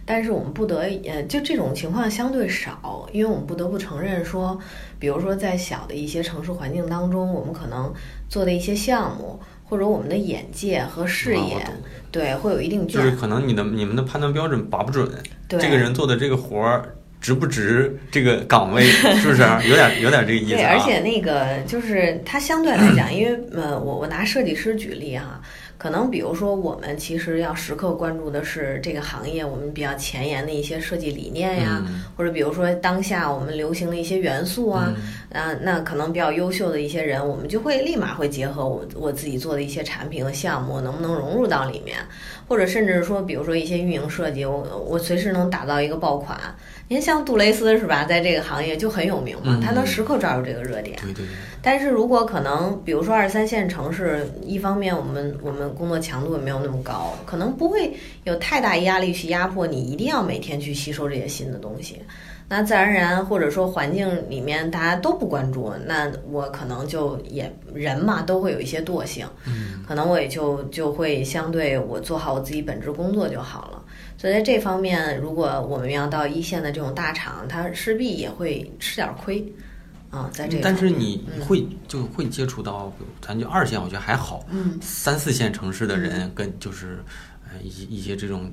[0.07, 4.59] 但是我们不得呃，就这种情况相对少，因为我们不得不承认说，
[5.01, 7.93] 比如说在小的一些城市环境当中，我们可能
[8.29, 11.73] 做的一些项目或者我们的眼界和视野，啊
[12.13, 15.11] 对，会有一定价就是可能你的你们的判断标准把不准，
[15.49, 18.85] 对这个人做的这个活儿值不值这个岗位，
[19.19, 19.43] 是不是？
[19.69, 20.73] 有点有点这个意思对，啊。
[20.73, 25.43] 而且那个就是它相对来讲，因为呃，我我拿设计师举例哈，
[25.79, 34.95] 可能比如说我们其实要时刻关注的是这个行业我们比较前沿的一些设计理念呀，嗯或者比如说当下我们流行的一些元素啊，
[35.33, 41.99] 嗯啊，那可能比较优秀的一些人，我们就会立马会结合我我自己做的一些产品和项目，能不能融入到里面，
[42.49, 46.39] 或者甚至说，比如说一些运营设计，我我随时能打造一个爆款。
[46.89, 50.97] 您像杜蕾斯是吧，在这个行业就很有名嘛，嗯他能时刻抓住这个热点。
[51.03, 51.27] 对对对，
[51.67, 62.01] 但是如果可能，比如说二三线城市，一方面我们我们工作强度也没有那么高，可能不会有太大压力去压迫你一定要每天去吸收这些新的东西。
[62.49, 73.83] 那自然而然，或者说环境里面大家都不关注，那我可能就也人嘛都会有一些惰性，嗯可能我也就就会相对我做好我自己本职工作就好了。
[74.17, 79.45] 所以在这方面，如果我们要到一线的这种大厂，它势必也会吃点亏
[80.11, 87.03] 啊，在这个但是你嗯会就会接触到，咱就二线，我觉得还好，嗯三四线城市的人跟就是
[87.45, 88.51] 呃一些一些这种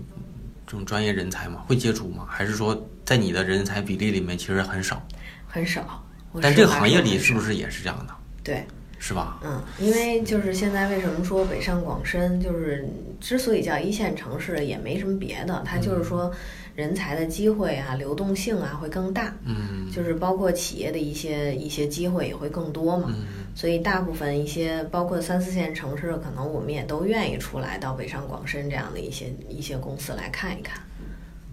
[0.66, 2.26] 这种专业人才嘛，会接触吗？
[2.30, 5.06] 还是说在你的人才比例里面其实很少？
[5.48, 6.04] 很少。
[6.42, 8.14] 但这个行业里是不是也是这样的？
[8.44, 8.66] 对？
[8.98, 9.38] 是吧？
[9.44, 12.88] 嗯，因为就是现在为什么说北上广深就是
[13.20, 16.32] 之所以叫一线城市，也没什么别的，它就是说
[16.76, 23.10] 人才的机会啊、流动性啊会更大，嗯就是包括企业的一些一些机会也会更多嘛。
[23.10, 30.82] 嗯所以大部分一些包括三四线城市，可能我们也都愿意出来到北上广深这样的一些一些公司来看一看。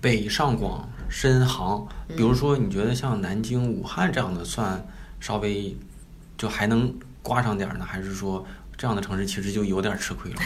[0.01, 4.83] 北上广深杭，嗯比如说你觉得像南京、武汉这样的算
[5.21, 5.77] 稍微
[6.39, 6.91] 就还能
[7.23, 8.43] 挂上点儿呢，还是说
[8.81, 10.39] 这样的城市其实就有点吃亏了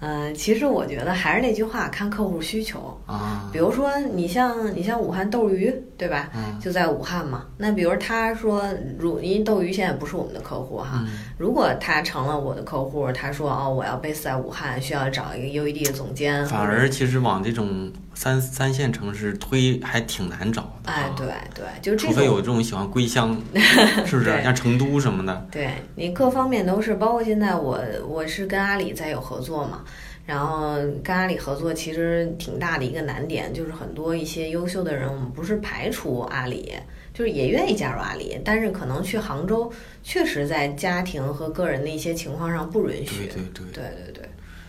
[0.00, 2.98] 嗯、 其实我觉得还是那句话，看客户需求。
[3.04, 3.50] 啊？
[3.52, 6.30] 比如说，你像你像武汉斗鱼，对吧？
[6.34, 7.44] 嗯就在武汉嘛。
[7.58, 8.64] 那比如他说，
[8.98, 20.94] 如因为斗鱼现在不是我们的客户哈，嗯如果他成了我的客户，他说哦，我要 base 在武汉，需要找一个 UED 的总监，反而其实往这种三三线城市推还挺难找的、啊。
[20.94, 22.36] 哎，对对，就这除非有。
[22.46, 23.36] 这种喜欢归乡，
[24.06, 24.42] 是不是？
[24.42, 29.82] 像成都什么的，对你各方面都是，包括现在我我是跟阿里在有合作嘛，
[30.24, 36.72] 然后跟阿里合作其实挺大的一个难点，就是很多一些优秀的人，我们不是排除阿里，
[37.16, 43.24] 就是也愿意加入阿里，但是可能去杭州，确实在家庭和个人的一些情况上不允许。
[43.24, 44.28] 对对对对对对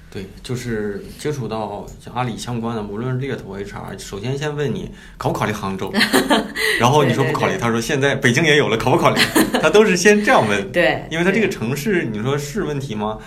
[0.09, 5.91] 对，就是接触到像阿里相关的，无论是猎头 HR，首先先问你考不考虑杭州，
[6.79, 9.19] 然后你说不考虑，对对对他说现在北京也有了，考不考虑？
[9.61, 13.19] 他都是先这样问，对，因为他这个城市，你说是问题吗？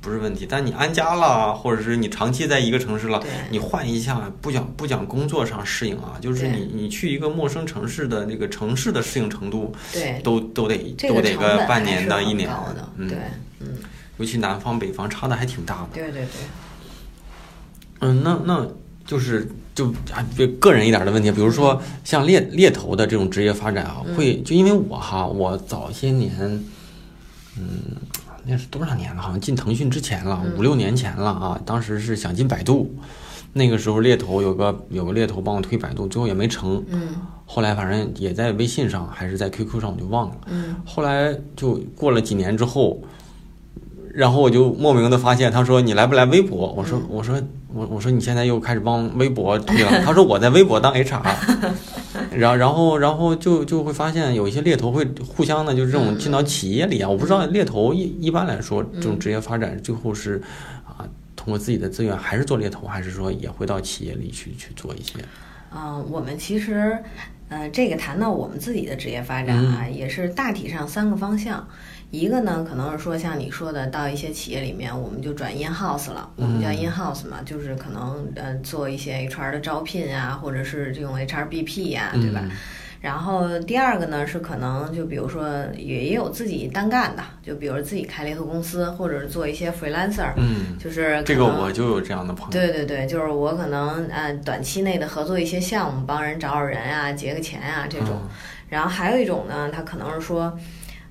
[0.00, 10.20] 不是问题，但你安家了，或者是你长期在一个城市了，你换一下，不讲不讲工作上适应啊，就是你你去一个陌生城市的那个城市的适应程度，对。
[10.24, 10.76] 都都得
[11.08, 12.50] 都得个半年到一年，
[12.96, 13.08] 嗯。
[13.08, 13.18] 对，，
[13.60, 13.68] 嗯，
[14.18, 15.88] 尤其南方北方差的还挺大的。
[15.94, 16.28] 对对对，
[18.00, 18.66] 嗯，那那
[19.06, 24.14] 就是就啊，这个人一点的问题，比如说像猎猎头的这种职业发展啊，嗯。
[24.16, 26.32] 会就因为我哈，我早些年，
[27.56, 27.80] 嗯，
[28.48, 29.20] 那是多少年了？
[29.20, 31.60] 好像进腾讯之前了，嗯五六年前了啊。
[31.66, 32.90] 当时是想进百度，
[33.52, 36.82] 那个时候猎头有个有个猎头帮我推百度，最后也没成。
[36.90, 37.08] 嗯
[37.50, 40.36] 后来反正也在微信上还是在 QQ 上，我就忘了。
[40.46, 43.00] 嗯后来就过了几年之后，
[44.12, 46.72] 然后我就莫名的发现，他说你来不来微博？
[46.72, 47.40] 我说我说
[47.72, 50.02] 我我说你现在又开始帮微博推了。
[50.02, 51.22] 他说我在微博当 HR，
[52.32, 57.08] 然后然后然后就就会发现有一些猎头会互相的，就是这种进到企业里啊。
[57.08, 60.40] 我不知道猎头一一般来说这种职业发展最后是
[60.86, 61.04] 啊
[61.36, 65.14] 通过自己的资源还是做猎头，还是说也会到企业里去去做一些？
[65.70, 66.98] 嗯，我们其实，
[67.50, 71.68] 呃，这个谈到我们自己的职业发展啊，也是大体上三个方向。
[72.10, 82.40] 一个呢，可能是说像你说的，到一些企业里面，我们就转 in house 了，我们叫 in house 嘛，就是可能呃做一些 HR 的招聘啊，或者是这种 HRBP 呀、对吧？
[82.44, 82.50] 嗯
[83.00, 92.50] 然后第二个呢是可能就比如说也也有自己单干的，就比如自己开猎头公司，或者是做一些 freelancer，、嗯，就是这个我就有这样的朋友。
[92.50, 98.08] 对对对，就是我可能呃短期内的合作一些项目，帮人找找人啊，结个钱啊这种。
[98.24, 98.28] 嗯
[98.68, 100.58] 然后还有一种呢，他可能是说，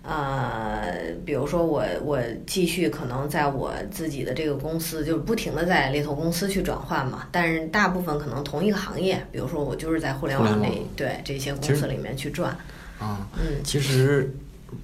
[0.08, 12.58] 呃，比如说我我继续可能在我自己的这个公司，就是不停的在猎头公司去转换嘛，但是大部分可能同一个行业，比如说我就是在互联网这互联网对这些公司里面去转，
[13.00, 13.28] 啊。
[13.38, 14.34] 嗯其实，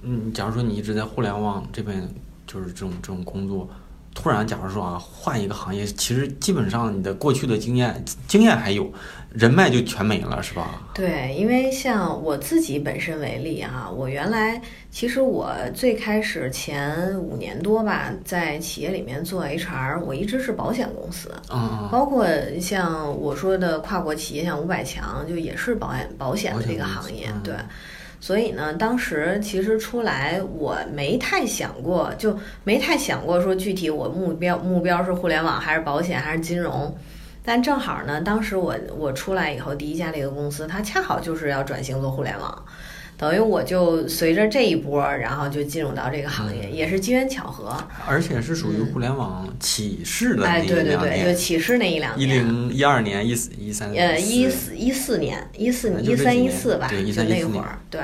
[0.02, 2.06] 嗯，假如说你一直在互联网这边，
[2.46, 3.66] 就是这种这种工作，
[4.14, 8.90] 突然假如说啊换一个行业，其实基本上你的过去的经验经验还有，
[9.30, 10.80] 人脉就全没了，是吧？
[10.94, 22.24] 对，因为像我自己本身为例啊，我原来其实我最开始前五年多吧，在企业里面做 HR，我一直是保险公司，嗯，包括
[22.60, 27.54] 像我说的跨国企业，像五百强，就也是保险保险的这个行业，对。
[28.24, 36.96] 所以呢，当时其实出来我没太想过，就没太想过说具体我目标目标是互联网还是保险还是金融。
[37.44, 42.64] 但正好呢，当时我我出来以后，第一家那个公司，它恰好就是要转型做互联网。
[43.24, 47.74] 等于我就随着这一波，然后就进入到这个行业，也是机缘巧合，
[48.06, 58.02] 而且是属于互联网起势的那一两年，就起势那一两年，一零一二年、一四一三，呃，一四一四年、一四一三一四吧，就那会儿，对。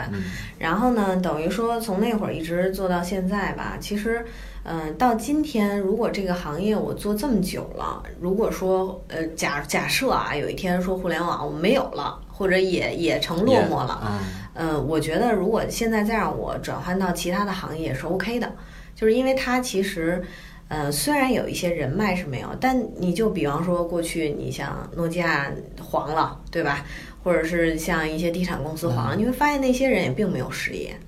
[0.59, 4.25] 然后呢，等于说从那会儿一直做到现在吧，其实，
[4.63, 14.19] 嗯，到今天，如果这个行业我做这么久了，如果说，呃，假假设啊，有一天说互联网我没有了，或者也也成落寞了。
[14.55, 18.51] 嗯，我觉得如果现在再让我转换到其他的行业是 OK 的，
[18.95, 20.23] 就是因为它其实，
[20.69, 26.83] 呃，虽然有一些人脉是没有，但你就比方说过去你像诺基亚黄了，对吧？
[27.23, 30.99] 或者是像一些地产公司黄了，你会发现那些人也并没有失业，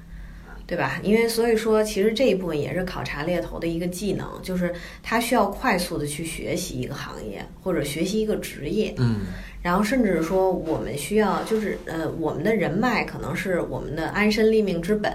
[0.67, 0.99] 对吧？
[1.03, 9.21] 因为所以说，其实这一部分也是考察猎头的一个技能，就是他需要快速的去学习一个行业或者学习一个职业，嗯。
[9.61, 15.15] 然后甚至说，我们需要就是呃，我们的人脉可能是我们的安身立命之本，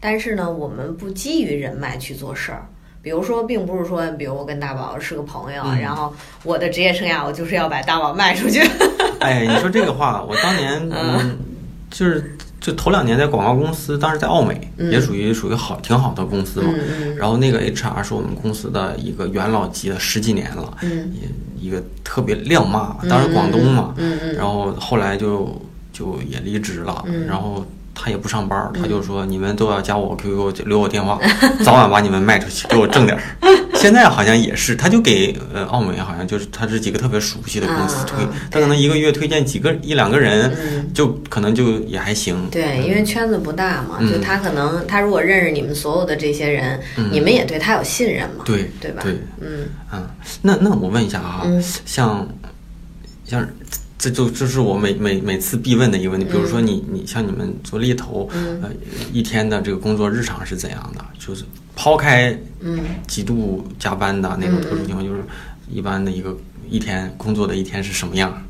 [0.00, 2.66] 但是呢，我们不基于人脉去做事儿。
[3.00, 6.12] 比如说，并不是说，比如我跟大宝是个朋友，然后
[6.42, 8.60] 我的职业生涯我就是要把大宝卖出去。
[9.20, 11.38] 哎，你说这个话，我当年嗯，
[11.90, 12.36] 就是。
[12.60, 16.72] 就头两年在广告公司，当时在奥美，也属于属于好挺好的公司嘛。
[17.16, 23.94] 然后那个 HR 是我们公司的一个元老级的，十几年了，一一个特别亮妈，当时广东嘛。
[24.36, 25.60] 然后后来就
[25.92, 27.64] 就也离职了，然后。
[28.00, 31.18] 他也不上班，他就说你们都要加我 QQ 留我电话，
[31.64, 33.22] 早晚把你们卖出去，给我挣点儿。
[33.78, 42.48] 现在好像也是，他就给呃奥美好像就是他这几个特别熟悉的公司推，他可能一个月推荐几个一两个人，就可能就也还行。
[42.50, 46.80] 对，因为圈子不大嘛，就他可能他如果认识你们所有的这些人，
[47.12, 49.02] 你们也对他有信任嘛，对对吧？
[49.02, 49.68] 对，嗯。
[49.92, 50.06] 嗯，
[50.42, 51.46] 那那我问一下啊，
[51.86, 52.28] 像
[53.24, 53.48] 像。
[53.98, 58.70] 这就这是我每每每次必问的一个问题，比如说你你像你们做猎头，呃，
[59.12, 61.04] 一天的这个工作日常是怎样的？
[61.18, 61.44] 就是
[61.74, 62.38] 抛开
[63.08, 65.24] 极度加班的那种特殊情况，就是
[65.68, 66.36] 一般的一个
[66.70, 68.40] 一天工作的一天是什么样？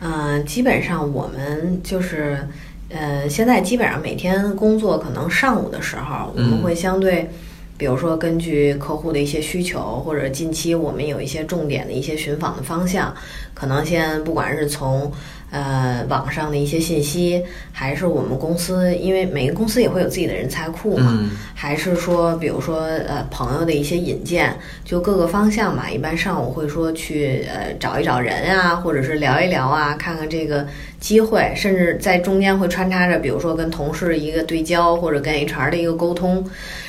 [0.00, 2.48] 嗯，基本上我们就是，
[2.88, 7.30] 呃，现在基本上每天工作可能上午的时候，我们会相对。
[7.78, 13.12] 比如说，根据客户的一些需求，或者近期我们有一些重点的一些寻访的方向，
[13.54, 15.10] 可能先不管是从
[15.52, 17.40] 呃网上的一些信息，
[17.70, 24.52] 还是我们公司，因为每个公司也会有自己的人才库嘛，还是说，比如说呃朋友的一些引荐，
[24.84, 25.88] 就各个方向嘛。
[25.88, 30.66] 一般上午会说去呃找一找人啊，或者是聊一聊啊，看看这个
[30.98, 36.44] 机会，甚至在中间会穿插着，比如说跟同事一个对焦，或者跟 HR 的一个沟通。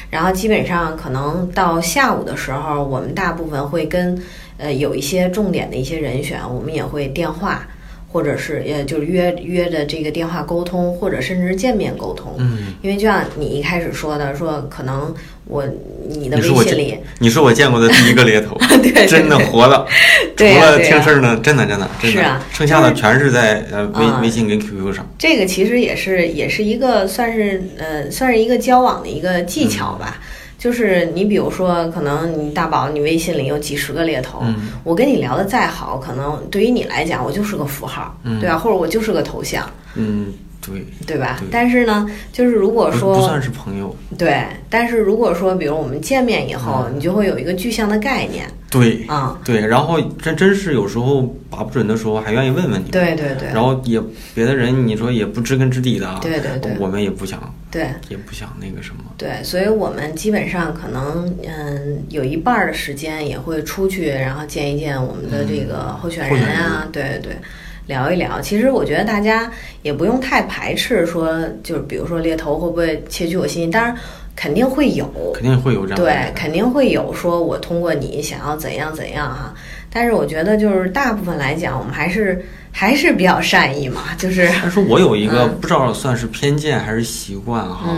[0.10, 4.18] 然后基本上可能到下午的时候，我们大部分会跟
[4.58, 7.68] 呃有一些重点的一些人选，我们也会电话，
[8.14, 12.36] 或者是呃就是约约的这个电话沟通，或者甚至见面沟通。
[12.38, 15.14] 嗯，因为就像你一开始说的，说可能
[15.46, 15.66] 我
[16.08, 19.88] 你的微信里，你是我见过的第一个猎头， 对，真的活了。
[20.38, 25.08] 除了听事儿呢，真的真的真的，是啊，剩下的全是在呃微微信跟 QQ 上。
[25.18, 30.22] 这个其实也是也是一个算是呃算是一个交往的一个技巧吧。
[30.64, 34.42] 就是你比如说，可能你大宝你微信里有几十个猎头，
[34.86, 38.58] 我跟你聊的再好，可能对于你来讲，我就是个符号，对吧？
[38.58, 39.70] 或者我就是个头像。
[39.96, 40.32] 嗯。
[40.66, 41.42] 对，对吧？
[41.52, 44.42] 但是呢，就是如果说不算是朋友，对。
[44.70, 48.46] 但是如果说，比如我们见面以后，你就会有一个具象的概念。
[48.70, 49.60] 对，啊，对。
[49.68, 52.90] 然后真真是有时候把不准的时候，还愿意问问你。
[52.90, 53.50] 对对对。
[53.54, 54.02] 然后也
[54.34, 56.72] 别的人，你说也不知根知底的，对对对。
[56.80, 59.04] 我们也不想，对，也不想那个什么。
[59.18, 67.38] 对，所以我们基本上可能，嗯，有一半的时间也会出去，然后见一见我们的这个候选人啊，对对对。
[67.86, 69.52] 聊一聊，其实我觉得大家
[69.82, 73.70] 也不用太排斥，说就是比如说猎头会不会窃取我信息？
[73.70, 73.94] 当然
[74.38, 79.54] 肯定会有，肯定会有这样对，肯定会有说我通过你想要怎样怎样哈。
[79.94, 84.50] 但是我觉得就是大部分来讲，我们还是还是比较善意嘛， 就是。
[84.62, 87.94] 但是我有一个不知道算是偏见还是习惯哈，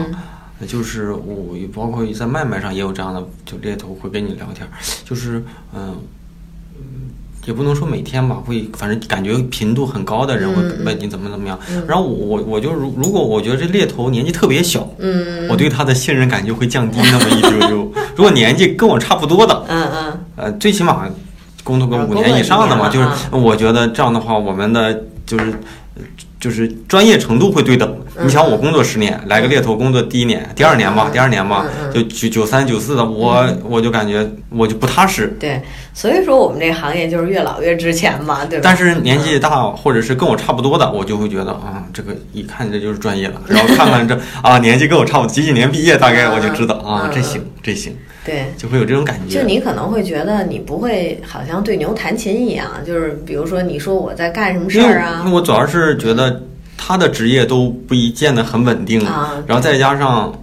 [0.68, 4.68] 就是我包括在麦麦上也有这样的，就猎头会跟你聊天，
[5.06, 5.42] 就是
[5.74, 5.96] 嗯。
[7.48, 11.60] 也不能说每天吧，会反正感觉频度很高的人会问你怎么怎么样。
[11.88, 17.94] 然后我我就如如果我觉得这猎头年纪特别小，嗯，我对他的信任感就会降低那么一丢丢。
[18.16, 21.08] 如果年纪跟我差不多的，嗯嗯，呃，最起码
[21.66, 25.54] 工作个五年以上的嘛，就是我觉得这样的话，我们的就是
[26.40, 27.98] 就是专业程度会对等。
[28.22, 35.36] 你想我工作十年，来个猎头工作第一年、第二年吧，第二年吧，就九九三九四的，我我就感觉我就不踏实。
[35.38, 35.62] 对，
[35.94, 38.62] 所以说我们这个行业就是越老越值钱嘛，对吧？
[38.64, 43.42] 但是年纪大或者是跟我差不多的，我就会觉得啊，这个一看这就是专业了。
[43.48, 47.98] 然后看看这啊，年纪跟我差不多，几几年毕业，大概我就知道啊，这行这行。
[48.26, 49.40] 对，就会有这种感觉。
[49.40, 55.26] 就你可能会觉得你不会好像对牛弹琴一样，就是比如说你说我在干什么事儿啊？
[55.32, 56.44] 我主要是觉得。
[56.78, 59.02] 他的职业都不一见得很稳定，
[59.48, 60.38] 然后再加上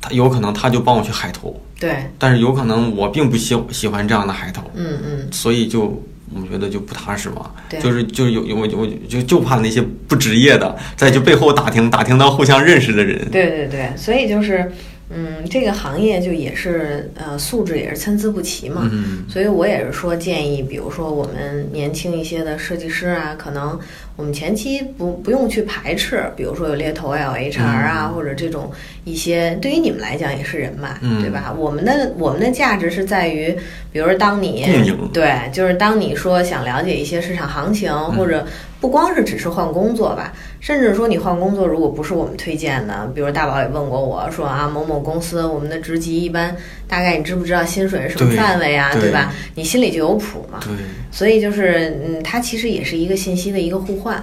[0.00, 6.02] 他有可能他就帮我去海投，对，但是有可能我并不喜喜欢这样的海投，嗯嗯，所以就
[6.34, 14.72] 我觉得就不踏实嘛，对，就是就有我我就就怕那些不职业的在就背后打听打听到互相认识的人，对对对，所以就是。
[15.10, 18.88] 嗯，这个行业就也是呃，素质也是参差不齐嘛。
[18.92, 23.78] 嗯，所以我也是说建议，比如说我们年轻一些的设计师啊，可能
[24.16, 28.72] 我们前期不不用去排斥，比如说有猎头啊、有 HR 啊，或者这种
[29.04, 31.54] 一些，对于你们来讲也是人脉，对吧？
[31.56, 33.54] 我们的我们的价值是在于，
[33.92, 34.64] 比如说当你
[35.12, 38.46] 对，就是当你说想了解一些市场行情或者。
[38.84, 40.30] 不光是只是换工作吧，
[40.60, 46.54] 甚至说你换工作，如果不是我们推荐的，比如大宝也问过我说啊，某某公司我们的职级一般，
[46.86, 48.90] 大概你知不知道薪水是什么范围啊？
[48.92, 49.32] 对吧？
[49.54, 50.60] 你心里就有谱嘛。
[50.62, 50.74] 对。
[51.10, 54.22] 所以就是，嗯，它其实也是一个信息的一个互换，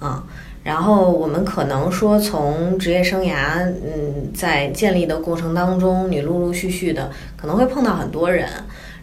[0.00, 0.22] 啊。
[0.62, 8.46] 然后我们可能说从职业生涯，嗯，在建立的过程当中，你陆陆续续的可能会碰到很多人。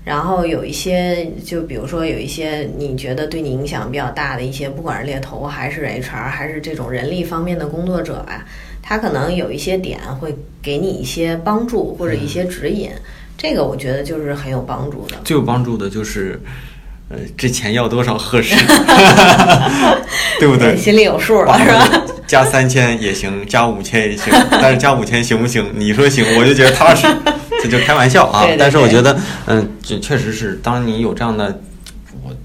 [0.09, 8.43] 然后有一些，就比如说有一些你觉得对你影响比较大的一些，不管是猎头还是 HR 还是这种人力方面的工作者吧，
[8.81, 12.89] 他可能有一些点会给你一些帮助或者一些指引，
[13.37, 15.17] 这个我觉得就是很有帮助的。
[15.23, 16.41] 最有帮助的就是，
[17.09, 18.55] 呃，这钱要多少合适，
[20.39, 20.77] 对不对？
[20.77, 22.03] 心里有数了是吧？
[22.27, 24.31] 加三千也行，加五千也行，
[24.61, 25.65] 但是加五千行不行？
[25.75, 27.07] 你说行，我就觉得踏实。
[27.61, 31.59] 这就开玩笑啊，但是我觉得，嗯，这确实是，当你有这样的。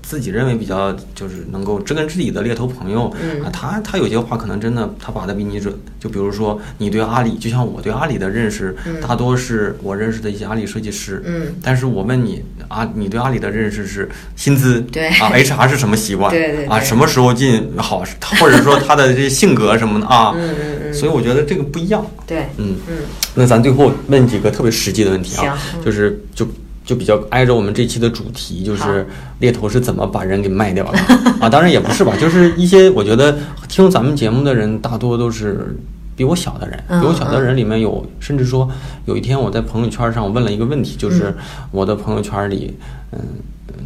[0.07, 3.09] 自己认为比较就是能够知根知底的猎头朋友
[3.42, 5.74] 啊，他他有些话可能真的他把的比你准。
[5.98, 11.22] 就比如说你对阿里，就像我对阿里的认识，大多是我认识的一些阿里设计师。
[11.24, 14.82] 嗯，但是我问你啊，你对阿里的认识是薪资？
[14.92, 16.30] 对啊，HR 是什么习惯？
[16.30, 18.05] 对对啊，什么时候进好？
[18.38, 20.34] 或者说他的这些性格什么的啊？
[20.36, 20.94] 嗯嗯嗯。
[20.94, 22.05] 所以我觉得这个不一样。
[22.26, 22.96] 对，嗯嗯。
[23.34, 26.46] 那咱最后问几个特别实际的问题啊，就是就。
[26.85, 29.07] 就比较挨着我们这期的主题，就是
[29.39, 30.99] 猎头是怎么把人给卖掉的
[31.41, 31.49] 啊？
[31.49, 33.37] 当然也不是吧，就是一些我觉得
[33.68, 35.74] 听咱们节目的人大多都是
[36.14, 38.68] 比我小的人，比我小的人里面有，甚至说
[39.07, 41.35] 有一天我在朋友圈上我问了一个问题，就是
[41.70, 42.76] 我的朋友圈里，
[43.12, 43.18] 嗯，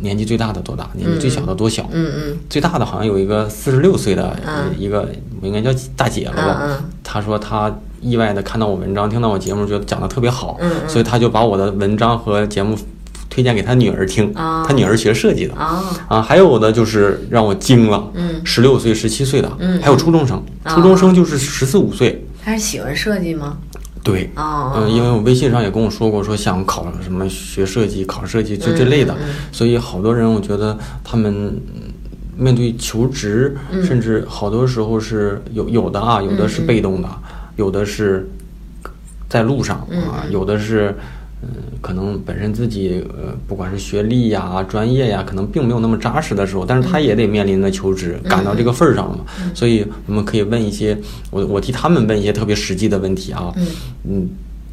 [0.03, 0.90] 年纪最大的多大？
[0.94, 1.88] 年纪最小的多小？
[1.92, 4.36] 嗯嗯，最大的好像有一个四十六岁的
[4.76, 5.09] 一个，
[5.40, 6.84] 我应该叫大姐了吧？
[7.09, 7.74] 她说他。
[8.00, 10.56] 意外的看到我文章，听到我节目，觉得讲的特别好，
[10.86, 12.78] 所以他就把我的文章和节目
[13.28, 14.32] 推荐给他女儿听。
[14.32, 18.09] 他女儿学设计的啊，还有的就是让我惊了，
[18.44, 19.50] 十六岁、十七岁的，
[19.82, 22.24] 还有初中生，初中生就是十四五岁。
[22.40, 23.59] 他是喜欢设计吗？
[24.04, 29.12] 对，嗯，因为我微信上也跟我说过，说想考什么学设计、考设计就这类的，
[29.50, 31.61] 所以好多人我觉得他们
[32.39, 37.09] 面对求职，甚至好多时候是有有的啊，有的是被动的。
[37.57, 38.28] 有的是
[39.28, 39.78] 在路上
[40.09, 40.95] 啊，有的是
[41.43, 41.49] 嗯，
[41.80, 49.24] 可能本身自己呃，不管是学历呀、专业呀，可能并没有那么扎实的时候，但是他也得面临着求职，赶到这个份儿上了嘛。
[49.55, 50.99] 所以我们可以问一些，
[51.30, 53.53] 我我替他们问一些特别实际的问题啊。
[54.05, 54.28] 嗯，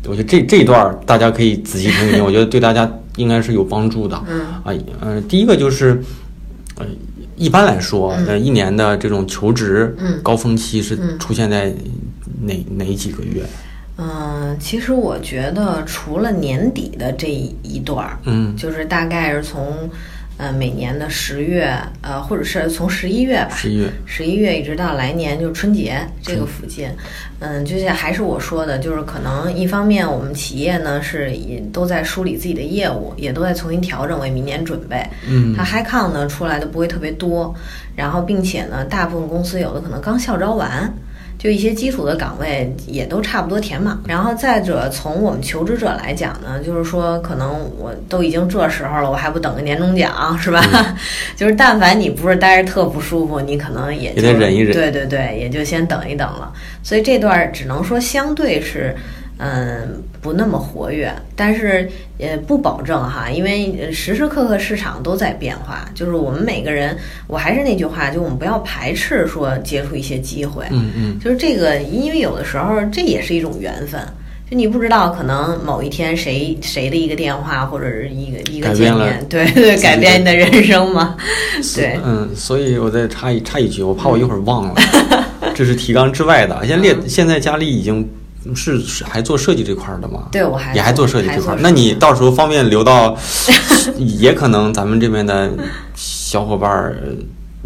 [0.08, 4.20] 我觉得这这一段大家可以仔细听一听，我觉得对大家应该是有帮助的。
[4.28, 6.02] 嗯啊，嗯，第一个就是，呃，
[7.36, 11.74] 一般来说，呃，一年的这种求职高峰期是出现在。
[12.42, 13.44] 哪哪几个月？
[13.98, 19.90] 嗯，其实我觉得除了年底的这一段儿，嗯，就是大概是从
[20.38, 26.90] 呃每年的十月，呃，或者是从十一月吧，十一月，十一月一直到来年就春节这个附近，
[27.40, 37.54] 嗯，就像还是我说的，就是可能一方面我们企业呢是也都在梳理自己的业务，也都在重新调整为明年准备，嗯，它 Hi 抗呢出来的不会特别多，
[37.96, 40.94] 然后并且呢，大部分公司有的可能刚校招完。
[41.46, 43.96] 就一些基础的岗位也都差不多填满。
[44.08, 50.60] 然后再者，从我们求职者来讲呢，就是说，可能我都已经这时候了，我还不等个年终奖是吧？
[51.38, 54.74] 就是但凡你不是待着特不舒服，你可能也就得忍一忍。
[54.74, 56.52] 对对对，也就先等一等了。
[56.82, 58.96] 所以这段只能说相对是。
[59.38, 65.90] 嗯，不那么活跃，但是也不保证哈，因为时时刻刻市场都在变化。
[65.94, 70.66] 就是我们每个人，我还是那句话，就我们不要排斥说接触一些机会。
[70.72, 74.02] 嗯嗯，就是这个，因为有的时候这也是一种缘分。
[74.50, 81.18] 就你不知道，可能某一天谁谁的一个电话或者是一个一个见面，对 对，改变你的人生嘛。
[81.76, 84.76] 对，嗯，所以我再插一插一句，我怕我一会儿忘了，
[85.54, 86.66] 这是提纲之外的。
[86.66, 88.08] 现列现在佳丽已经。
[88.54, 90.28] 是还做设计这块的吗？
[90.32, 91.56] 对，我还也还做设计这块。
[91.60, 93.18] 那你到时候方便留到，
[93.98, 95.50] 也可能咱们这边的
[95.96, 96.98] 小伙伴儿，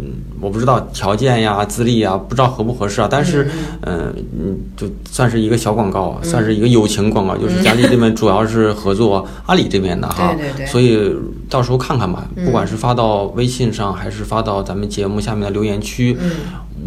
[0.00, 3.08] 嗯，我不知道条件呀、资历呀，不知道合不合适啊。
[3.10, 3.50] 但是，
[3.82, 10.34] 嗯嗯，就算是一个小广告，算是一个友情广告，就是佳丽这边主要是合作阿里这边的哈。
[10.34, 10.66] 对对对。
[10.66, 11.14] 所以
[11.48, 16.16] 到时候看看吧，不管是发到微信上，还是发到咱们节目下面的留言区。
[16.20, 16.30] 嗯。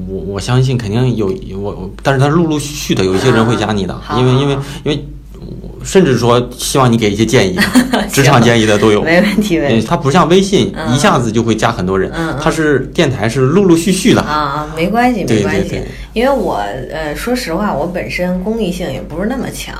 [0.09, 4.53] 我我相信肯定有我，但是他陆陆续续的有一些人会加你的，因为因为
[4.83, 5.05] 因为，
[5.83, 7.57] 甚至说希望你给一些建议，
[8.11, 9.59] 职场建议的都有，没问题。
[9.87, 12.11] 他不像微信一下子就会加很多人，
[12.41, 14.21] 它是电台是陆陆续续的。
[14.21, 15.81] 啊啊，没关系没关系，
[16.13, 19.75] 因为我呃说实话，我本身公益性也不是那么强，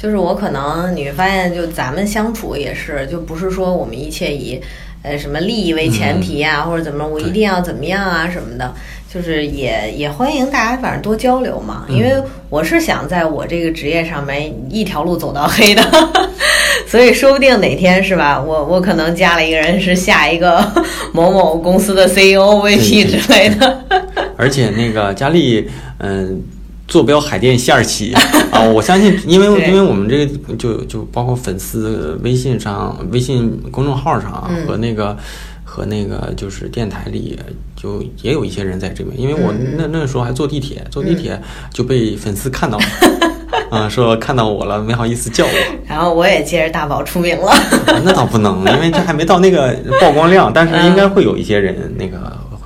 [0.00, 4.60] 就是我可能你会发现，就咱们相处也是，就不是说我们一切以
[5.06, 8.74] 呃什么利益为前提啊，或者怎么我一定要怎么样啊什么的。
[9.08, 11.86] 就是也也欢迎大家，反正多交流嘛。
[11.88, 12.12] 因为
[12.50, 15.82] 我是想在我这个职业上面一条路走到黑的，
[16.86, 20.62] 所以说不定哪天是吧，我我可能加了一个人是下一个
[21.14, 23.84] 某某公司的 CEO、VP 之类的。
[24.36, 25.66] 而且那个佳丽，
[25.98, 26.42] 嗯，
[26.88, 28.12] 坐标海淀西二旗
[28.50, 35.16] 啊，我相信，因为因为我们这个就就包括粉丝微信上、微信公众号上和那个。
[35.68, 37.36] 和那个就是电台里
[37.74, 41.38] 就也有一些人在这边，因为我那那时候还坐地铁，坐地铁
[41.72, 42.84] 就被粉丝看到了，
[43.68, 45.50] 啊，说看到我了，没好意思叫我。
[45.86, 47.52] 然后我也接着大宝出名了。
[48.04, 52.16] 那倒不能，因为这还没到那个曝光量，但是应该会有一些人那个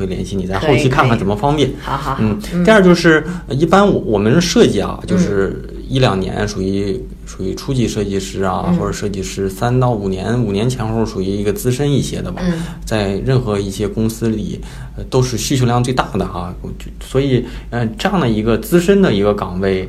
[0.01, 1.71] 会联系你，在后期看看怎么方便。
[1.81, 2.17] 好好。
[2.19, 7.01] 嗯，第二就是一般我我们设计啊，就是一两年属于。
[7.27, 12.43] 属于初级设计师啊，或者设计师三到五年，五年前后属于一个资深一些的吧，
[12.85, 14.61] 在任何一些公司里，
[15.09, 16.53] 都是需求量最大的哈。
[17.01, 19.89] 所以，嗯，这样的一个资深的一个岗位，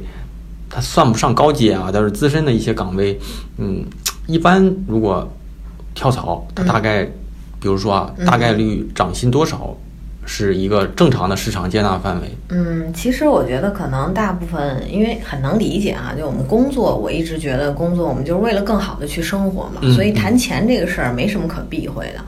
[0.69, 3.19] 它算不上高阶啊，但是资深的一些岗位，
[3.57, 3.83] 嗯，
[4.27, 5.27] 一般如果
[5.95, 7.03] 跳槽，它大概，
[7.59, 9.75] 比如说啊，大概率涨薪多少？
[10.33, 12.27] 是一个正常的市场接纳范围。
[12.47, 22.21] 嗯，其实我觉得可能大部分，因为很能理解啊，就我们工作，我一直觉得工作我们就是为了更好的去生活嘛，所以谈钱这个事儿没什么可避讳的。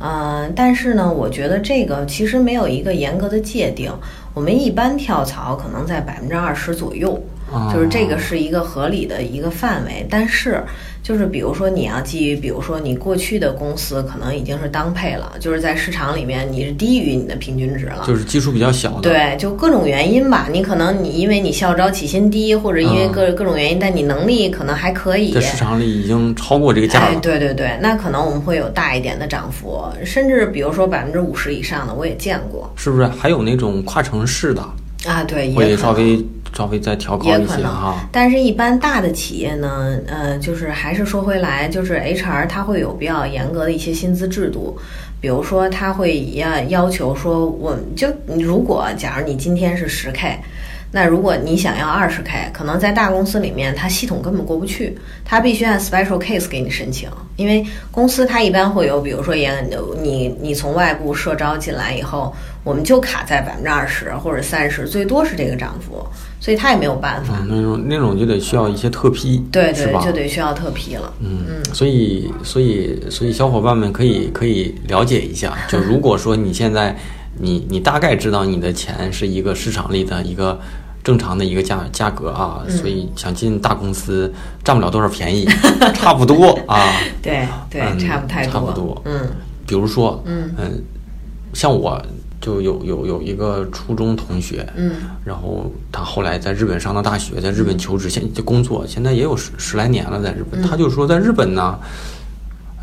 [0.00, 3.90] 嗯，但是呢，我觉得这个其实没有一个严格的界定，
[4.34, 7.18] 我们一般跳槽可能在百分之二十左右，
[7.72, 10.62] 就是这个是一个合理的一个范围，但是。
[11.02, 19.10] 就是比如说你要基于，比如说你过去的公司可能已经是当配了，就是在市场里面你是低于你的平均值了，就是基数比较小的。
[19.10, 27.18] 对，就各种原因吧，你可能你因为你校招起薪低，或者因为各各种原因，但你能力可能还可以，在市场里已经超过这个价了。
[27.20, 32.70] 对对对，那可能我们会有大一点的涨幅，甚至比如说百分之五十以上的我也见过。
[32.76, 34.62] 是不是还有那种跨城市的？
[35.06, 36.24] 啊，对，会稍微。
[36.56, 44.78] 稍微再调高一些哈，但是，一般大的企业呢，呃，就是还是说回来，就是 HR 它会有比较严格的一些薪资制度，
[45.20, 50.38] 比如说他会要要求说，我就如果假如你今天是十 K。
[50.92, 59.70] 那如果你想要二十 K，可能在大公司里面，它系统根本过不去，它必须按 special case 给你申请，因为公司它一般会有，比如说严，
[60.02, 62.34] 你你从外部社招进来以后，
[62.64, 66.04] 我们就卡在百分之二十或者三十，最多是这个涨幅，
[66.40, 67.44] 所以他也没有办法。
[67.48, 71.12] 那种那种就得需要一些特批，对对，就得需要特批了。
[71.20, 76.96] 嗯嗯，所以所以所以小伙伴们可以可以了解一下， 就如果说你现在。
[77.42, 80.60] 你你大概知道你的钱是一个市场里的一个
[81.02, 84.30] 正常的一个价价格啊，所以想进大公司
[84.62, 85.48] 占不了多少便宜，
[85.94, 87.00] 差不多啊。
[87.22, 88.52] 对对，差不太多。
[88.52, 89.00] 差不多。
[89.06, 89.26] 嗯。
[89.66, 90.82] 比如说，嗯嗯，
[91.54, 92.02] 像我
[92.40, 94.92] 就有有有一个初中同学，嗯，
[95.24, 100.62] 然后他后来在日本上的大学，在日本求职，现在工作，现在也有十十来年了，在日本。
[100.62, 101.78] 他就说，在日本呢，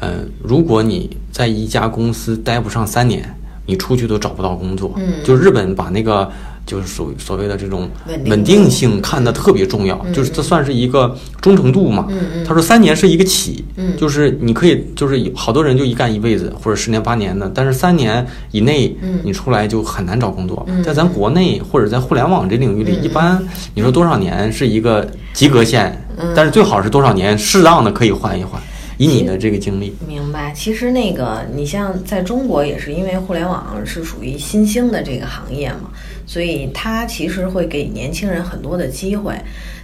[0.02, 3.34] 嗯，如果你在一家公司待不上三年。
[3.70, 6.32] 你出去都找不到工作，就日本把那个
[6.68, 7.90] 就是属于所谓的这种
[8.26, 12.08] 稳定性看得特别重要，就是这算是一个忠诚度嘛。
[12.46, 20.64] 他说三年是一个起，嗯就是你可以就是好多人就一干一辈子或者十年八年的，但是三年以内嗯你出来就很难找工作。
[20.68, 23.42] 嗯在咱国内或者在互联网这领域里，嗯一般
[23.74, 28.62] 你说多少年是一个及格线，嗯但是最好是多少年，适当的可以换一换。
[29.00, 35.92] 以你的这个经历，明白，其实那个你像在中国也是因为互联网是属于新兴的这个行业嘛，
[36.28, 39.34] 所以它其实会给年轻人很多的机会。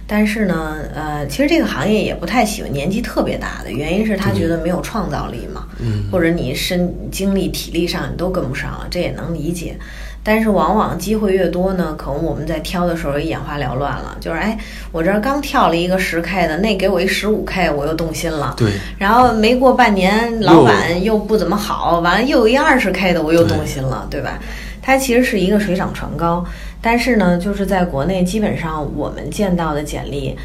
[0.06, 9.74] 但是呢，呃，其实这个行业也不太喜欢年纪特别大的，原因是他觉得没有创造力嘛，嗯或者你身精力、体力上你都跟不上了，这也能理解。
[10.22, 14.58] 但是往往机会越多呢，可能我们在挑的时候也眼花缭乱了，就是哎，
[14.92, 18.54] 我这儿刚跳了一个十 K 的，那给我一十五 K，我又动心了。
[18.58, 24.38] 对，然后没过半年，老板又不怎么好，完了又有一二十 K 的，我又动心了，对吧？
[24.86, 26.44] 它其实是一个水涨船高，
[26.82, 30.36] 但是呢，就是在国内，基本上我们见到的简历，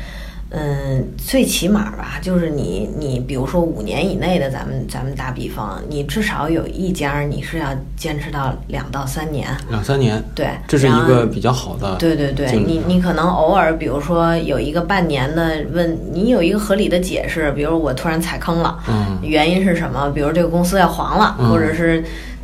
[0.51, 7.67] 嗯，最起码吧，就是你你比如说五年以内的，咱们咱们打比方，你至少有一家你是要
[7.97, 11.97] 坚持到两到三年，两三年，对，这是一个比较好的。
[11.97, 20.09] 对对对，你你可能偶尔，比如说有一个半年的问你有一个合理的解释，比如我突然踩坑了，嗯原因是什么？
[20.15, 22.01] 比如这个公司要黄了，嗯或者是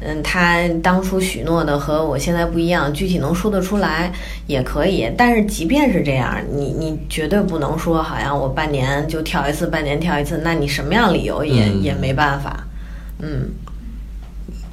[0.08, 4.14] 嗯，他当初许诺的和我现在不一样，具体能说得出来
[4.46, 5.10] 也可以。
[5.18, 12.66] 但是即便是这样，你你绝对不能说好像我半年就跳一次，半年跳一次，那你什么样理由也、嗯也没办法。
[13.20, 13.50] 嗯，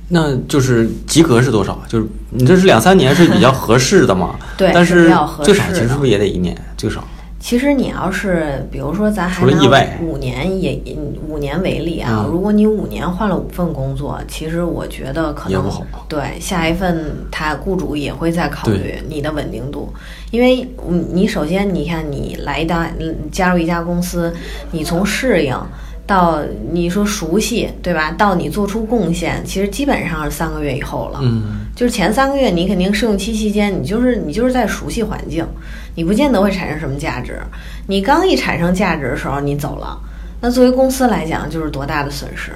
[0.08, 1.80] 那就是及格是多少？
[1.88, 4.38] 就是你这是两三年是比较合适的嘛？
[4.58, 5.04] 对但是
[5.42, 6.54] 最少其实是不是也得一年？
[6.76, 7.02] 最少。
[7.42, 10.80] 其实你要是比如说咱还拿五年也
[11.28, 12.30] 五年为例啊，嗯。
[12.30, 15.68] 如果你五年换了五份工作，其实我觉得可能
[16.08, 19.92] 对下一份他雇主也会再考虑你的稳定度，
[20.30, 24.32] 因为嗯你首先你看你来一家嗯加入一家公司，
[24.70, 25.58] 你从适应。
[26.06, 28.10] 到你说熟悉，对吧？
[28.12, 31.20] 到你做出贡献，其实基本上是三个月以后了。
[31.22, 35.46] 嗯，就是前三个月你肯定试用期期间，你就是你就是在熟悉环境，
[35.94, 37.40] 你不见得会产生什么价值。
[37.86, 39.98] 你刚一产生价值的时候，你走了，
[40.40, 42.52] 那作为公司来讲，就是多大的损失，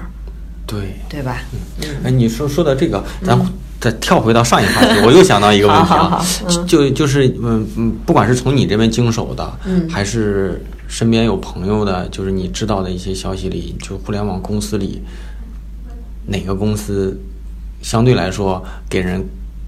[0.66, 0.96] 对。
[1.08, 1.38] 对吧？
[2.04, 3.38] 哎，你说说到这个，咱
[3.80, 6.24] 再跳回到上一个话题，我又想到一个问题啊
[6.66, 15.02] 就就是嗯嗯，不管是从你这边经手的，嗯还是身边有朋友的，就是你知道的一些消息里，就互联网公司里，
[16.26, 17.18] 哪个公司
[17.82, 19.22] 相对来说给人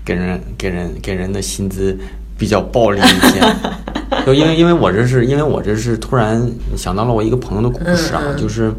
[0.04, 1.96] 给人给人给人的薪资
[2.38, 3.40] 比较暴利一些？
[4.24, 8.72] 就因为因为我这是因为我这是突然想到了我一个朋友的故事啊，就是。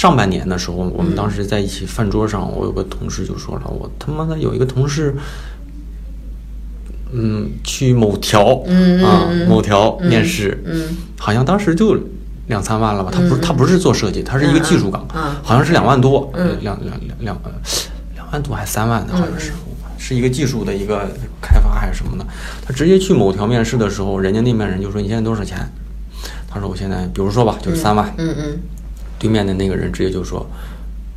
[0.00, 5.14] 上半年的时候，我们当时在一起饭桌上，我有个同事就说了，我他妈的有一个同事，
[7.12, 8.54] 嗯，去某条
[9.04, 10.96] 啊嗯某条面试，嗯。
[11.18, 11.94] 好像当时就
[12.46, 13.10] 两三万了吧？
[13.12, 15.06] 他不是他不是做设计，他是一个技术岗
[15.42, 16.56] 好像是两万多，嗯。
[16.62, 17.52] 两两两两呃
[18.14, 19.52] 两万多还是三万的，好像是。
[19.98, 21.10] 是一个技术的一个
[21.42, 22.26] 开发还是什么的，
[22.64, 25.58] 他直接去某条面试的时候，人家那边人就说你现在多少钱？
[26.48, 28.58] 他说我现在，比如说吧，就是三万，嗯嗯
[29.20, 30.44] 对面的那个人直接就说：“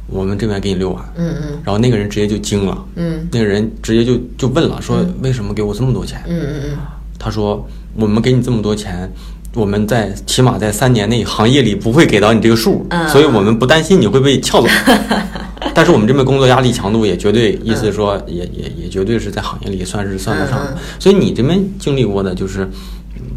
[0.08, 6.78] 我们这边给你六万。”嗯嗯然后那个人直接就惊了，嗯那个人直接就就问了，说：“为什么给我这么多钱？”嗯嗯嗯
[7.18, 9.10] 他说：“我们给你这么多钱，
[9.54, 14.68] 我们在起码在三年内行业里不会给到你这个数，嗯所以我们不担心你会被撬走。
[15.74, 20.80] 但是我们这边工作压力强度也绝对，意思说也也也绝对是在行业里算是算得上的嗯嗯。
[20.99, 22.70] 所以你这边经历过的就是。”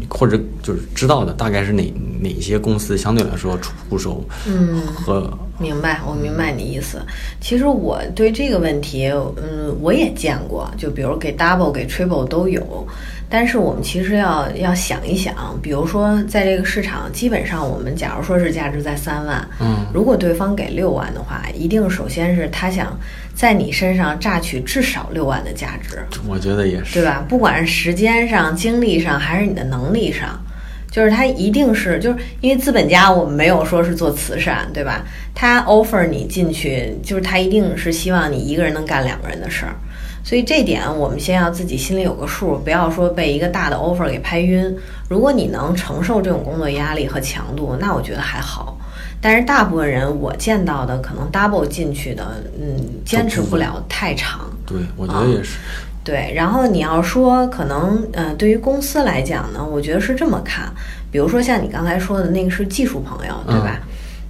[0.09, 7.01] 或者就是知道的大概是哪哪些公司相对来说出出手嗯和明白，我明白你意思。
[7.41, 12.87] 其实我对这个问题，嗯，我也见过，就比如给 double、给 triple 都有。
[13.29, 22.95] 但是我们其实要要想一想，比如说在这个市场，基本上我们假如说是价值在三万，嗯如果对方给六万的话，一定首先是他想
[23.37, 25.99] 在你身上榨取至少六万的价值。
[26.27, 27.23] 我觉得也是对吧？
[27.29, 30.43] 不管是时间上、精力上，还是你的能力上，
[30.89, 35.05] 就是他一定是，就是因为资本家，我们没有说是做慈善，对吧？
[35.35, 39.75] 他 offer 你进去，就是他一定是希望你一个人能干两个人的事儿。
[40.23, 44.75] 所以这点我们先要自己心里有个数，不要说被一个大的 offer 给拍晕。
[45.07, 48.75] 如果你能承受这种工作压力和强度，那我觉得还好。
[49.19, 54.41] 但是大部分人我见到的，可能 double 进去的，嗯，坚持不了太长。
[54.65, 55.57] 对，我觉得也是。
[56.03, 60.71] 对，然后你要说可能，呃，对于公司来讲呢，我觉得是这么看，
[61.11, 63.79] 比如说像你刚才说的那个是技术朋友，对吧？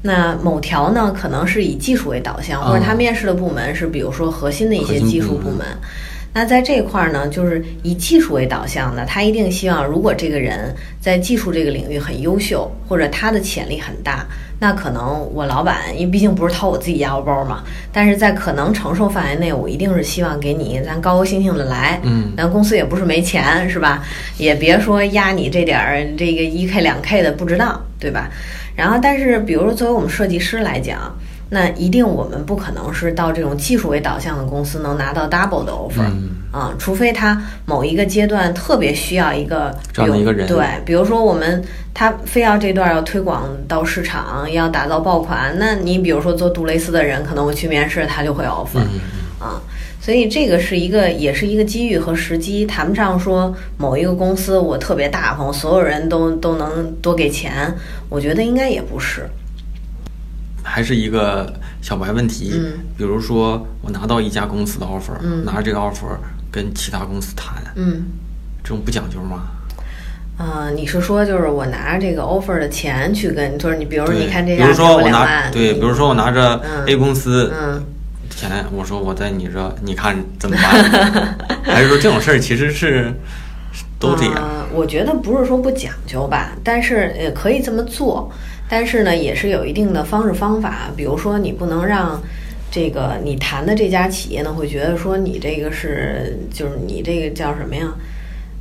[0.04, 5.66] 那某条呢，可能是以技术为导向，或者他面试的部门是比如说核心的一些技术部门。
[6.38, 10.72] 那在这块儿呢，就是以技术为导向的，他一定希望，如果这个人
[11.02, 14.24] 在技术这个领域很优秀，或者他的潜力很大，
[14.60, 24.04] 那可能我老板，因为毕竟不是掏我自己腰包嘛，但是在可能承受范围内，我一定是希望给你咱高高兴兴的来，嗯，咱公司也不是没钱，是吧？
[24.38, 28.30] 也别说压你这点儿这个一 k 两 k 的不值当，对吧？
[28.76, 31.18] 然后，但是比如说作为我们设计师来讲。
[31.50, 36.06] 那一定我们不可能是到这种技术为导向的公司能拿到 double 的 offer
[36.52, 48.80] 啊，除非他某一个阶段特别需要一个这样的一个人，对，比如说我们他非要这段要推广到市场，要打造爆款，那你比如说做杜蕾斯的人，可能我去面试他就会 offer
[49.40, 49.62] 啊，
[50.02, 57.74] 所以这个是一个也是一个机遇和时机，谈不上说某一个公司我特别大方，所有人都都能多给钱，
[58.10, 59.26] 我觉得应该也不是。
[60.70, 61.52] 还是一个
[61.82, 66.18] 小白问题，嗯，比如说我拿到一家公司的 offer，嗯，拿着这个 offer
[66.52, 68.04] 跟其他公司谈，嗯，
[68.64, 69.48] 这种不讲究吗？
[70.38, 77.84] 啊，你是说就是我拿着这个 offer 的钱去跟，就是你比如说你看这家，比如说我拿对，比如说我拿着 A 公司嗯
[78.30, 81.38] 钱，我说我在你这，你看怎么办？
[81.64, 83.12] 还是说这种事儿其实是
[83.98, 84.68] 都这样？
[84.74, 88.32] 我觉得不是说不讲究吧，但是也可以这么做。
[88.70, 92.22] 但是呢，也是有一定的方式方法，比如说你不能让
[92.70, 97.84] 这个你谈的这家企业呢，会觉得说你这个是就是你这个叫什么呀？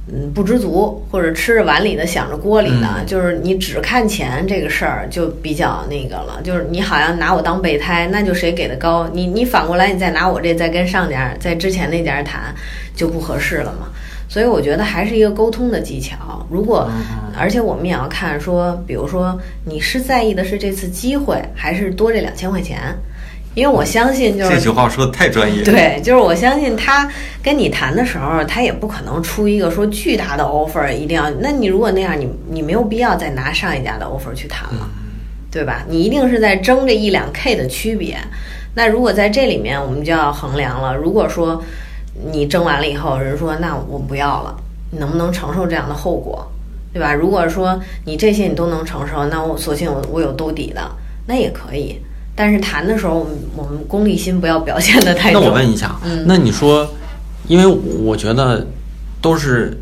[0.09, 12.55] 嗯，不知足，或者吃着碗里的想着锅里的，就是你只看钱这个事儿就比较那个了，就是你好像拿我当备胎，那就谁给的高，你你反过来你再拿我这再跟上家在之前那家谈
[12.95, 13.89] 就不合适了嘛。
[14.29, 16.47] 所以我觉得还是一个沟通的技巧。
[16.51, 16.91] 如果，
[17.39, 22.79] 而且我们也要看说，比如说你是在意的是这次机会，还是多这两千块钱？
[23.55, 25.63] 因为我相信，就是这句话说的太专业。
[25.63, 27.11] 对，就是我相信他
[27.43, 31.31] 跟你谈的时候，他也不可能出一个说巨大的 offer，一定要。
[31.41, 34.87] 那你如果那样，你你没有必要再拿上一家的 offer 去谈了，
[35.51, 35.87] 对吧？
[35.89, 38.19] 你一定是在争这一两 k 的区别。
[38.75, 40.95] 那如果在这里面，我们就要衡量了。
[40.95, 41.65] 如果说
[42.33, 44.57] 你争完了以后，人说那我不要了，
[44.91, 46.51] 你能不能承受这样的后果，
[46.93, 47.13] 对吧？
[47.13, 50.91] 如果说你这些你都能承受，那我索性我我有兜底的，
[51.27, 52.01] 那也可以。
[52.35, 55.43] 但是谈的时候，我们我们功利心不要表现的太重。
[55.43, 55.95] 那我问一下，
[56.27, 56.89] 那你说，
[57.49, 58.67] 因为我觉得
[59.23, 59.77] 都是，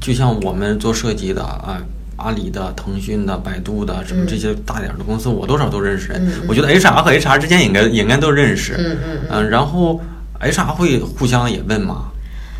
[0.00, 1.80] 就像我们做设计的啊，
[2.16, 6.26] 阿里的、腾讯的、百度的什么这些大点的公司，我多少都认识人。
[6.46, 8.74] 我觉得 HR 和 HR 之间应该应该都认识。
[8.78, 10.00] 嗯嗯嗯，然后。
[10.42, 12.10] HR 会互相也问吗？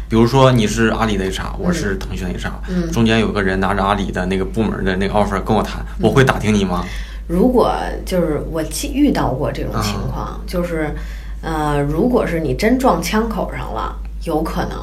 [0.09, 6.85] 比如说你是阿里的 HR，我是腾讯的 HR，中间有个人拿着阿里的那个部门的那个 offer 跟我谈，我会打听你吗？
[7.27, 7.75] 如果
[8.05, 8.63] 就是我
[8.93, 10.95] 遇到过这种情况，就是
[11.41, 14.79] 呃，如果是你真撞枪口上了，有可能。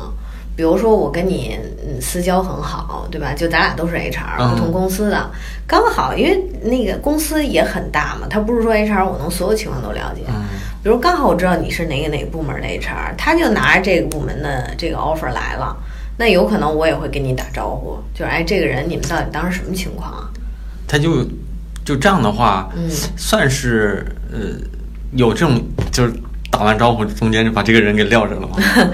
[0.56, 1.58] 比如说我跟你
[2.02, 3.34] 私交很好，对吧？
[3.34, 5.30] 就咱俩都是 HR，不同公司的，
[5.66, 10.24] 刚好因为那个公司也很大嘛，他不是说 HR 我能所有情况都了解。
[10.82, 15.76] 比如刚好我知道你是哪个哪个部门的 HR，他就拿着这个部门的这个 offer 来了，
[16.18, 20.30] 那有可能我也会跟你打招呼，就是哎，这个人你们到底当时什么情况啊？
[20.88, 21.24] 他就
[21.84, 24.40] 就这样的话，嗯，算是呃
[25.12, 25.62] 有这种
[25.92, 26.14] 就是
[26.50, 28.58] 打完招呼中间就把这个人给撂着了吗？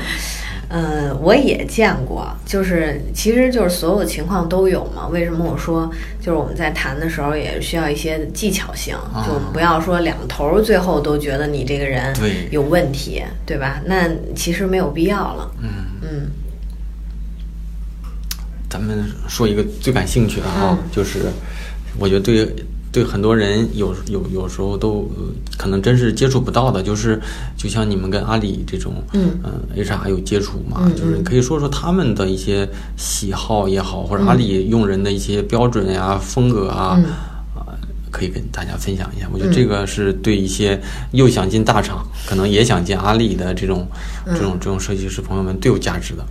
[0.78, 5.08] 嗯，我也见过，就是其实就是所有情况都有嘛。
[5.08, 8.94] 为什么我说就是我们在谈的时候也需要一些技巧性，
[9.26, 12.14] 就不要说两头最后都觉得你这个人
[12.52, 13.80] 有问题，对吧？
[13.86, 15.50] 那其实没有必要了。
[15.62, 15.70] 嗯
[16.02, 16.28] 嗯。
[18.70, 21.32] 咱们说一个最感兴趣的哈，就是
[21.98, 22.54] 我觉得对。
[22.96, 25.12] 对很多人有有有时候都
[25.58, 27.22] 可能真是接触不到的，就是
[27.58, 29.38] 就像你们跟阿里这种，嗯
[29.76, 30.90] ，HR 有接触嘛？
[30.96, 32.66] 就是可以说说他们的一些
[32.96, 36.98] 喜好也好，或者阿里用人的一些标准呀、风格啊，
[37.54, 37.76] 啊，
[38.10, 39.28] 可以跟大家分享一下。
[39.34, 40.82] 我觉得这个是对一些
[41.12, 43.86] 又想进大厂，可能也想进阿里的这种
[44.28, 46.26] 这种这种设计师朋友们最有价值的。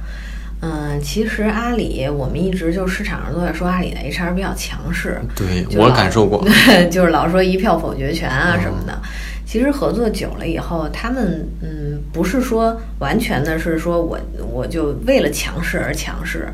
[0.66, 5.20] 嗯，其实阿里，我们一直就市场上都在说阿里的 HR 比较强势。
[5.36, 6.42] 对我感受过，
[6.90, 8.98] 就是老说一票否决权啊什么的。
[9.44, 14.18] 其实合作久了以后，他们嗯，不是说完全的是说我
[14.50, 16.48] 我就为了强势而强势，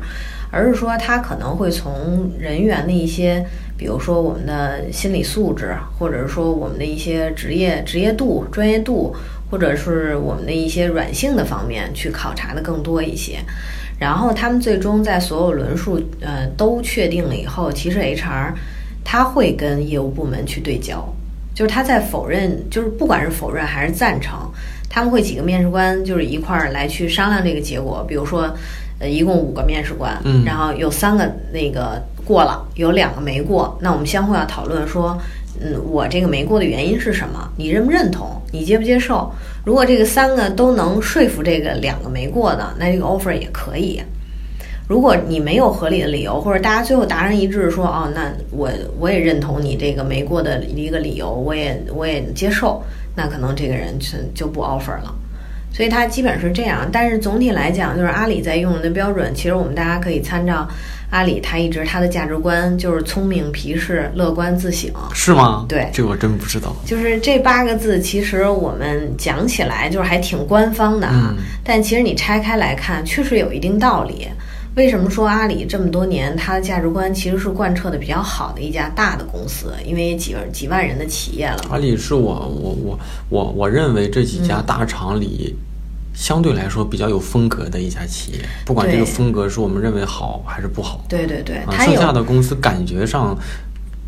[0.51, 3.45] 而是说他可能会从人员的一些，
[3.77, 9.15] 比如说我们的心理素质，或者是说我们的一些职业职业度、专业度，
[9.49, 13.39] 或者是我们的一些软性的方面去考察的更多一些。
[14.01, 18.51] 然后他们最终在所有轮数呃都确定了以后，其实 HR
[19.03, 21.07] 他会跟业务部门去对焦，
[21.53, 24.39] 就是他在否认，就是不管是否认还是赞成，
[24.89, 28.51] 他们会几个面试官就是一块儿来去商量这个结果，比如说，
[28.97, 35.15] 呃，一共五个面试官，嗯然后有三个那个过了，有两个没过，那我们相互要讨论说，
[35.59, 37.51] 嗯，我这个没过的原因是什么？
[37.57, 38.41] 你认不认同？
[38.51, 39.31] 你接不接受？
[39.65, 44.01] 如果这个三个都能说服这个两个没过的，那这个 offer 也可以。
[44.87, 52.83] 如果你没有合理的理由，或者大家最后达成一致说，哦，那我我也认同你这个没过的一个理由，我也我也接受，
[53.15, 55.15] 那可能这个人就就不 offer 了。
[55.73, 60.67] 所以它基本是这样，但是总体来讲，就是阿里在用人的标准，其实我们大家可以参照
[61.11, 64.89] 阿里，它一直它的价值观就是聪明、皮实、乐观、自省。
[65.13, 65.65] 是吗？
[65.69, 66.75] 对这我真不知道。
[66.85, 74.27] 就是这八个字，其实我们讲起来就是还挺官方的啊，嗯但其实你拆开来看，确实有一定道理。
[74.75, 79.73] 为什么说阿里这么多年它的价值观其实是贯彻的比较好的一家大的公司？
[79.85, 81.65] 因为几万几万人的企业了。
[81.69, 85.53] 阿里是我我我我我认为这几嗯家大厂里。
[86.13, 93.37] 相对来说比较有风格的一家企业，不管这个风格是我们认为好还是不好，对对对，啊，剩下的公司感觉上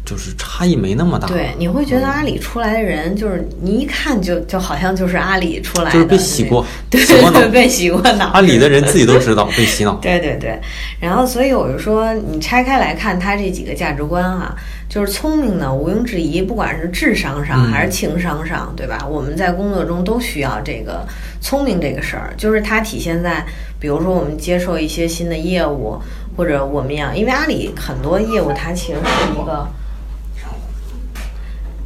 [0.06, 1.28] 就是差异没那么大。
[1.28, 8.28] 对，你会觉得阿里出来的人，就是你一看就就好像就是阿里出来的，就是被洗过对对对，被洗过脑。
[8.34, 9.96] 阿里的人自己都 知道被洗脑。
[10.02, 10.60] 对对对，
[11.00, 14.54] 然后所以我就说，你拆开来看他这几个价值观哈、
[14.90, 19.08] 就是聪明呢，毋庸置疑，不管是智商上嗯还是情商上，对吧？
[19.10, 21.08] 我们在工作中都需要这个
[21.40, 23.46] 聪明这个事儿，就是它体现在，
[23.80, 25.98] 比如说我们接受一些新的业务，
[26.36, 29.66] 或者我们要，因为阿里很多业务它其实是一个。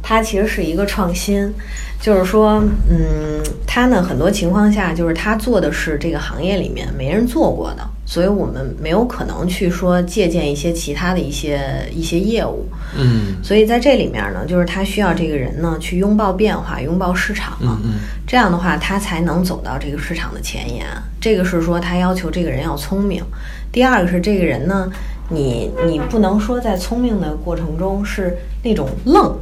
[0.08, 1.52] 它其实是一个创新，
[2.00, 11.60] 就是说，嗯，它呢很多情况下就是它做的是这个行业里面没人做过的，所以我们没有可能去说借鉴一些其他的一些
[11.94, 20.86] 一些业务，嗯所以在这里面呢，就是他需要这个人呢去拥抱变化，拥抱市场嘛，嗯嗯这样的话他才能走到这个市场的前沿。
[21.20, 23.22] 这个是说他要求这个人要聪明，
[23.70, 24.90] 第二个是这个人呢，
[25.28, 29.36] 你你不能说在聪明的过程中是那种愣。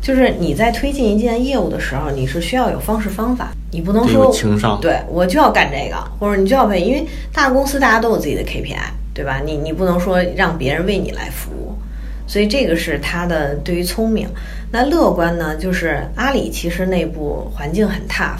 [0.00, 8.76] 就是你在推进一件业务的时候，你是需要有方式方法，你不能说情商对我就要干这个，或者你就要为，因为大公司大家都有自己的 KPI，
[9.12, 9.40] 对吧？
[9.44, 11.74] 你你不能说让别人为你来服务，
[12.26, 14.26] 所以这个是他的对于聪明。
[14.72, 18.38] 那乐观呢，就是阿里其实内部环境很 tough，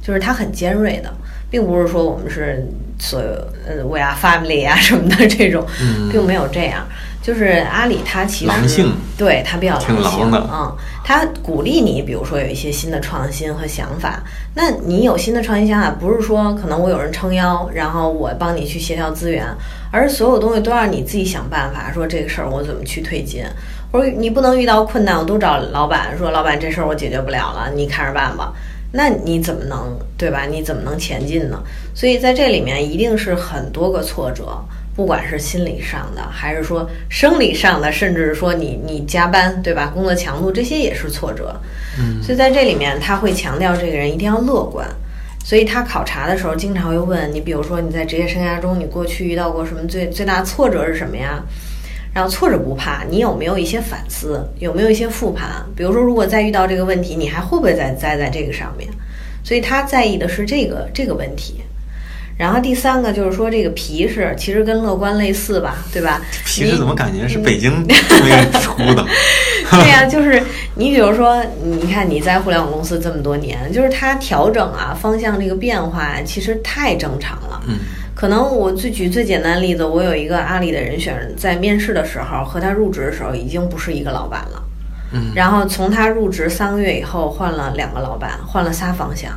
[0.00, 1.12] 就是它很尖锐的，
[1.50, 2.64] 并不是说我们是
[2.98, 3.26] 所有
[3.66, 6.86] 呃 we are family 啊什么的这种，嗯并没有这样。
[7.22, 14.20] 就是阿里它其实狼性对它比较挺狼性狼的嗯，它鼓励你，比如说有一些新的创新和想法。
[14.54, 19.46] 那你有新的创新想法，不是说可能我有人撑腰，然后我帮你去协调资源，
[19.92, 23.44] 而是所有东西都让你自己想办法，说这个事儿我怎么去推进，
[23.92, 28.52] 或者你不能遇到困难，我都找老板说，老板这事儿我解决不了了，你看着办吧。
[28.94, 30.44] 那你怎么能对吧？
[30.44, 31.58] 你怎么能前进呢？
[31.94, 34.62] 所以在这里面一定是很多个挫折，
[34.94, 39.90] 不管是心理上的，还是说生理上的，甚至是说你你加班对吧？
[39.94, 41.54] 工作强度这些也是挫折。
[41.98, 44.86] 嗯所以在这里面他会强调这个人一定要乐观。
[45.44, 51.42] 所以他考察的时候经常会问你，比如说你在职业生涯中，你过去遇到过什么最最大的挫折是什么呀？
[52.14, 54.46] 然后挫折不怕，你有没有一些反思？
[54.58, 55.48] 有没有一些复盘？
[55.74, 58.88] 比如说，如果再遇到这个问题，你还会不会再栽在这个上面？
[59.42, 61.62] 所以他在意的是这个这个问题。
[62.36, 66.20] 然后第三个就是说，这个皮实其实跟乐观类似吧，对吧？
[66.44, 67.70] 皮实怎么感觉是嗯北京
[68.60, 69.06] 出的？
[69.70, 70.42] 对呀、就是
[70.74, 77.62] 你比如说，你看你在互联网公司这么多年，就是它调整啊方向这个变化，其实太正常了。
[77.68, 77.78] 嗯
[78.14, 84.62] 可能我最举最简单的例子，我有一个阿里的人选，在面试的时候和他入职的时候已经不是一个老板了。
[85.12, 89.32] 嗯然后从他入职三个月以后，换了两个老板，换了仨方向，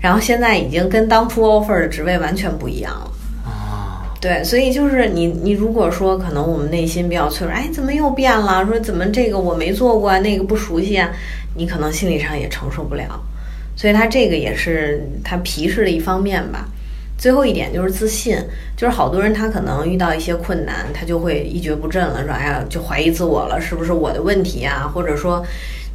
[0.00, 3.10] 然后现在已经跟当初 offer 的职位完全不一样了。
[3.44, 8.64] 啊，对，所以就是你，你如果说可能我们内心比较脆弱，哎，怎么又变了？
[8.66, 11.10] 说怎么这个我没做过啊，那个不熟悉啊，
[11.54, 13.20] 你可能心理上也承受不了。
[13.76, 16.66] 所以他这个也是他皮实的一方面吧。
[17.16, 18.36] 最后一点就是自信，
[18.76, 24.90] 就是好多人他可能遇到一些困难，他就会一蹶不振了，说哎呀，就怀疑自我了，是不是我的问题啊？
[24.94, 25.44] 或者说，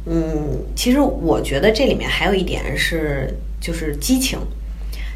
[0.06, 4.38] 嗯，其实我觉得这里面还有一点是，就是激情。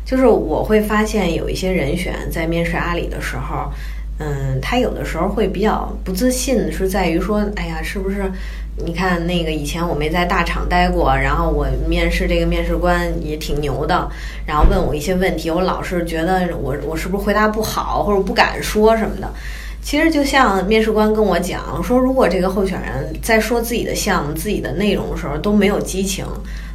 [0.04, 3.70] 就是我会发现有一些人选在面试阿里的时候，
[4.18, 8.24] 嗯，他有的时候会比较不自信，是在于说，哎呀，是不是？
[8.84, 14.10] 你看那个以前我没在大厂待过，然后我面试这个面试官也挺牛的，
[14.46, 19.32] 然后问我一些问题，我老是觉得我我是不是回答不好，或者不敢说什么的。
[19.82, 26.24] 其实就像面试官跟我讲说，如果这个候选人在说自己的项目、自己的内容的时候都没有激情，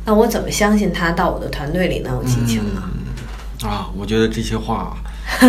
[0.06, 2.84] 那我怎么相信他到我的团队里能有激情呢？
[3.64, 4.98] 啊，我觉得这些话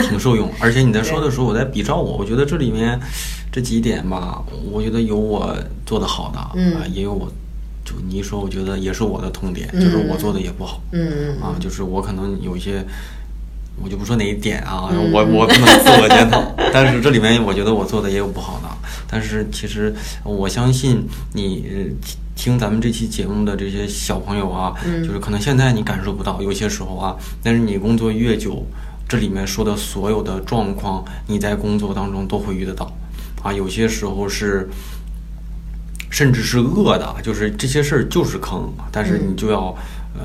[0.09, 2.99] 挺受用，而且你在说的时候，我在比照我，我觉得这里面
[3.51, 5.55] 这几点吧，我觉得有我
[5.85, 6.77] 做的好的，嗯。
[6.77, 7.29] 啊，也有我，
[7.85, 9.81] 就你一说，我觉得也是我的痛点，嗯。
[9.81, 11.39] 就是我做的也不好，嗯。
[11.43, 12.83] 啊，就是我可能有一些，
[13.83, 15.13] 我就不说哪一点啊，嗯。
[15.13, 18.69] 我我不能自我检讨，但是这里面我觉得我做的也有不好的，
[19.09, 21.85] 但是其实我相信你呃
[22.35, 28.65] 听听咱们这期节目的这些小朋友啊，嗯就是可能现在你感受不到，有些时候啊，但是你工作越久，
[29.09, 32.93] 这里面说的所有的状况，你在工作当中都会遇得到，
[33.43, 34.69] 啊，有些时候是。
[36.09, 39.77] 甚至是恶的，就是这些事儿就是坑，但是你就要，
[40.15, 40.23] 呃，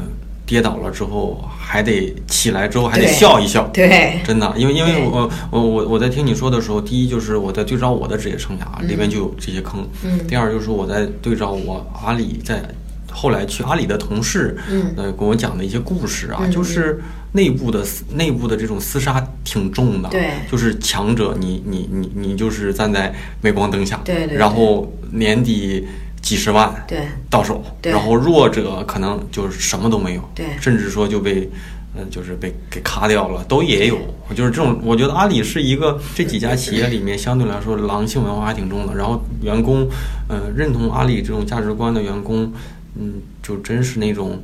[0.51, 10.27] 跌倒了之后还得起来，之后还得笑一笑，对真的，因为因为我我我我在听你说的时候，第一就是我在对照我的职业生涯里面就有这些坑，嗯。
[10.27, 12.61] 第二就是我在对照我阿里在
[13.09, 16.99] 后来去阿里的同事，嗯呃，跟我讲的一些故事啊，嗯就是
[17.31, 17.81] 内部的
[18.13, 25.87] 内部的这种厮杀挺重的，对就是强者你你你你就是站在镁光灯下，对对然后年底
[26.21, 26.99] 几十万，对
[27.29, 31.49] 到手，对然后弱者可能就是什么都没有，对甚至说就被，
[31.95, 33.97] 嗯，就是被给卡掉了，都也有。
[34.35, 39.89] 就是这种，我觉得阿里是一个这几家企业里面相对来说狼性文化还挺重的，然后员工，
[40.29, 42.53] 呃，认同阿里这种价值观的员工，
[42.95, 44.41] 嗯，就真是那种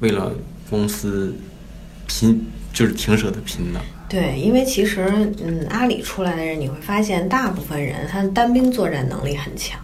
[0.00, 0.32] 为了
[0.68, 1.36] 公司
[2.08, 3.80] 拼，就是挺舍得拼的。
[4.08, 9.78] 对，因为其实嗯，阿里出来的人，你会发现大部分人他单兵作战能力很强。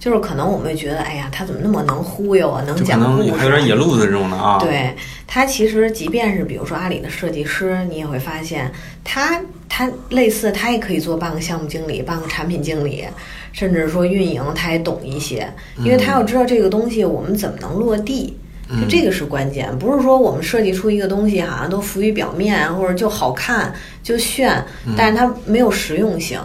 [0.00, 4.92] 就是可能我们会觉得，哎呀，他怎么那么能忽悠啊，能讲故事啊，能还有点野路子这种的啊。，对
[5.26, 8.72] 他其实，即便是比如说阿里的设计师，你也会发现
[9.04, 13.04] 他他类似他也可以做半个项目经理、半个产品经理，
[13.52, 15.46] 甚至说运营，他也懂一些，
[15.84, 18.36] 因为他要知道这个东西我们怎么能落地。
[18.80, 24.64] 就这个是关键，不是说我们设计出一个东西好像都浮于表面，或者就好看就炫，
[24.96, 26.38] 但是它没有实用性。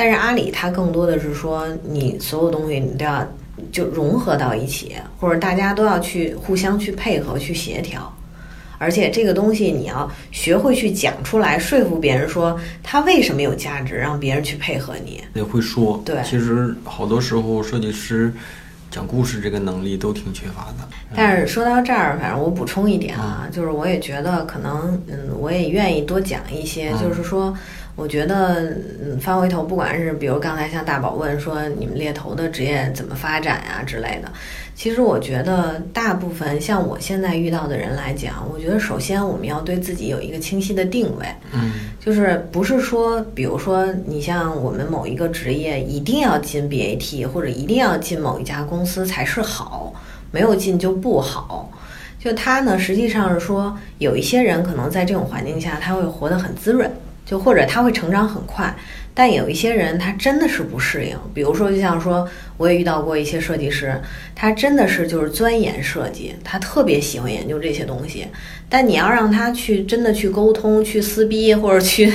[0.00, 3.22] 但是阿里它更多的是说，你所有东西你都要
[3.70, 8.10] 就融合到一起，或者大家都要去互相去配合、去协调。
[8.78, 15.22] 而且这个东西你要学会去讲出来，说服别人说它为什么有价值，让别人去配合你。
[15.34, 16.02] 也会说。
[16.02, 18.32] 对其实好多时候设计师
[18.90, 20.88] 讲故事这个能力都挺缺乏的。
[21.14, 27.54] 但是说到这儿，反正我补充一点啊，就是我也觉得可能，嗯，我也愿意多讲一些，嗯就是说，
[27.96, 28.72] 我觉得，
[29.02, 34.32] 嗯，翻回头，不管是比如刚才像大宝问说你们猎头的职业怎么发展呀、之类的，
[34.74, 41.72] 其实我觉得大部分像我现在遇到的人来讲，我觉得首先我们要对自己有一个清晰的定位，嗯。
[42.00, 49.92] 就是不是说，比如说你像我们某一个职业一定要进 BAT 或者一定要进某一家公司才是好，
[50.30, 51.70] 没有进就不好。
[52.18, 56.90] 就他呢，实际上是说，有一些人可能在这种环境下他会活得很滋润，
[57.30, 58.74] 就或者他会成长很快，
[59.14, 61.16] 但有一些人他真的是不适应。
[61.32, 63.94] 比如说，就像说，我也遇到过一些设计师，
[64.34, 68.26] 他真的是就是钻研设计，他特别喜欢研究这些东西，
[68.68, 72.12] 但你要让他去真的去沟通、去撕逼或者去，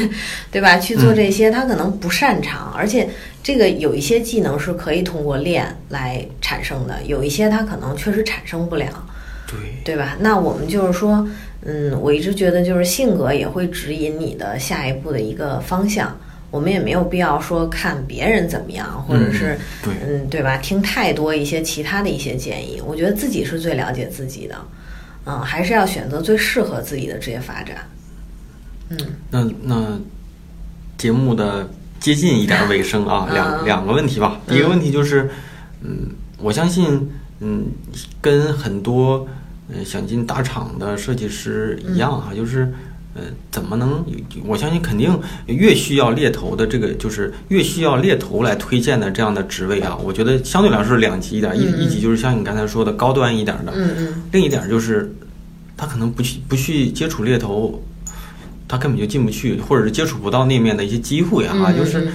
[0.52, 0.78] 对吧？
[0.78, 3.08] 去做这些，他可能不擅长，而且
[3.42, 8.88] 这个有一些技能是可以通过练来产生的，有一些他可能确实产生不了。
[9.48, 10.18] 对，对吧？
[10.20, 11.26] 那我们就是说，
[11.66, 16.16] 嗯，我一直觉得就是性格也会指引你的下一步的一个方向。
[16.52, 20.56] 我们也没有必要说看别人怎么样，或者是对嗯，对吧？
[20.58, 24.56] 听太多一些其他的一些建议，我觉得自己是最了解自己的，
[25.26, 27.78] 嗯，还是要选择最适合自己的职业发展。
[28.90, 28.98] 嗯
[29.32, 30.00] 那那
[30.98, 31.68] 节目的
[32.00, 34.40] 接近一点尾声啊， 两嗯两个问题吧。
[34.48, 35.30] 第一个问题就是，
[35.82, 36.08] 嗯，
[36.38, 37.10] 我相信，
[37.42, 37.66] 嗯，
[38.22, 39.28] 跟很多
[39.74, 42.72] 呃想进大厂的设计师一样哈、就是。
[43.18, 44.04] 呃，怎么能？
[44.46, 49.96] 我相信肯定越需要猎头的这个，就是越需要猎头来推荐的这样的职位啊。
[50.04, 55.16] 我觉得相对来说是两级一点，一嗯嗯一级就是像你刚才说的高端一点的，嗯嗯，另一点就是，
[55.78, 57.82] 他可能不去不去接触猎头，
[58.68, 61.56] 他根本就进不去，或者是接触不到那面的一些机会啊。
[61.56, 62.10] 嗯就是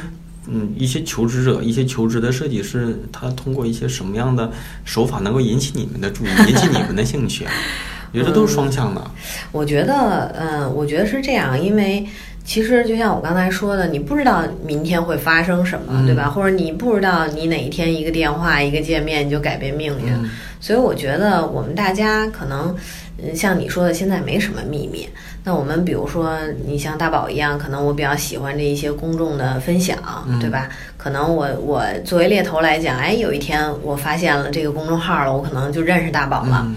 [0.51, 4.51] 嗯，嗯，一些求职者，一些求职的设计师，他通过一些什么样的
[4.85, 7.52] 手法能够引起你们的注意，引起你们的兴趣啊？
[8.12, 9.10] 我觉得都是双向的。
[9.52, 12.05] 我觉得，嗯，我觉得是这样，因为
[12.44, 16.28] 其实就像我刚才说的，你不知道明天会发生什么，嗯对吧？
[16.28, 20.12] 或者你不知道你哪一天一个电话、一个见面你就改变命运。
[20.12, 20.28] 嗯
[20.62, 22.77] 所以我觉得我们大家可能，
[23.16, 25.09] 嗯，像你说的，现在没什么秘密。
[25.45, 26.37] 那我们比如说，
[26.67, 29.97] 你像大宝一样，可能我比较喜欢这一些公众的分享，
[30.29, 30.69] 嗯对吧？
[30.97, 36.65] 可能我我作为猎头来讲，哎，有一天我发现了这个公众号了，我可能就认识大宝了。
[36.67, 36.75] 嗯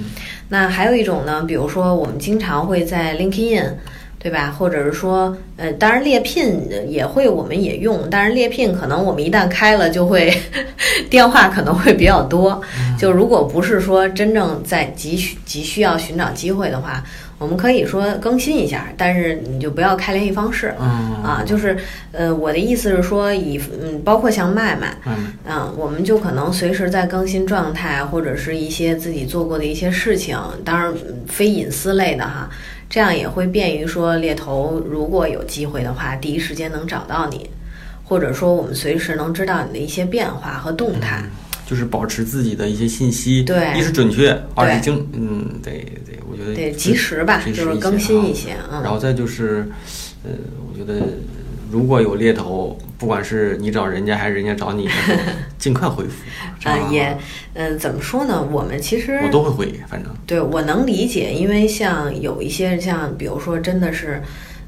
[0.50, 3.72] 那还有一种呢，比如说我们经常会在 LinkedIn。
[4.20, 4.56] 对吧？
[4.58, 10.34] 或者是说，呃，当然猎聘也会，我们也用，但是猎聘可能我们一旦开了，就会
[11.12, 12.62] 电话可能会比较多。
[12.98, 17.04] 就如果不是说真正在急需急需要寻找机会的话，
[17.44, 20.68] 我们可以说更新一下，但是你就不要开联系方式。
[20.78, 21.78] 啊，就是
[22.14, 24.96] 呃，我的意思是说，以嗯，包括像麦麦，
[25.46, 30.94] 嗯，我们就可能随时在更新状态，或者是一些自己做过的一些事情，当然
[31.28, 32.50] 非隐私类的哈。
[32.90, 37.50] 这样也会便于说猎头如果有机会的话，第一时间能找到你，
[38.06, 41.24] 或者说我们随时能知道你的一些变化和动态，
[41.66, 49.68] 就是保持自己的一些信息，对，一是准确，二是精，嗯，对对，我觉得对及时吧，就是更新一些，然后再就是，
[50.24, 50.32] 呃，
[50.72, 51.06] 我觉得。
[51.72, 54.88] 如果有猎头，不管是你找人家还是人家找你，
[55.58, 56.70] 尽快回复。
[56.70, 57.18] 啊，也，
[57.56, 58.48] 嗯，怎么说呢？
[58.52, 64.22] 我们其实我都会回，反正对我能理解，因为像有一些像，比如说真的是，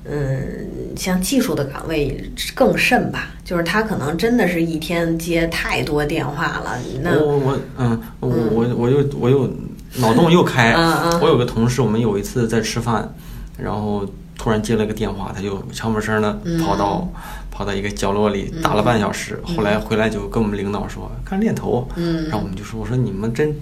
[0.10, 2.24] 嗯，像技术的岗位
[2.54, 6.78] 更甚吧，就是他可能真的是一天接太多电话了。
[7.02, 9.50] 那我我嗯，我我我又我又
[9.98, 10.74] 脑洞又开。
[11.22, 13.14] 我有个同事，我们有一次在吃饭，
[13.58, 14.06] 然后。
[14.38, 17.08] 突然接了个电话，他就悄没声的跑到
[17.50, 23.56] 跑到一个角落里打了半小时，后来回来就跟我们领导说看猎头，嗯然后我们就说我说你们真。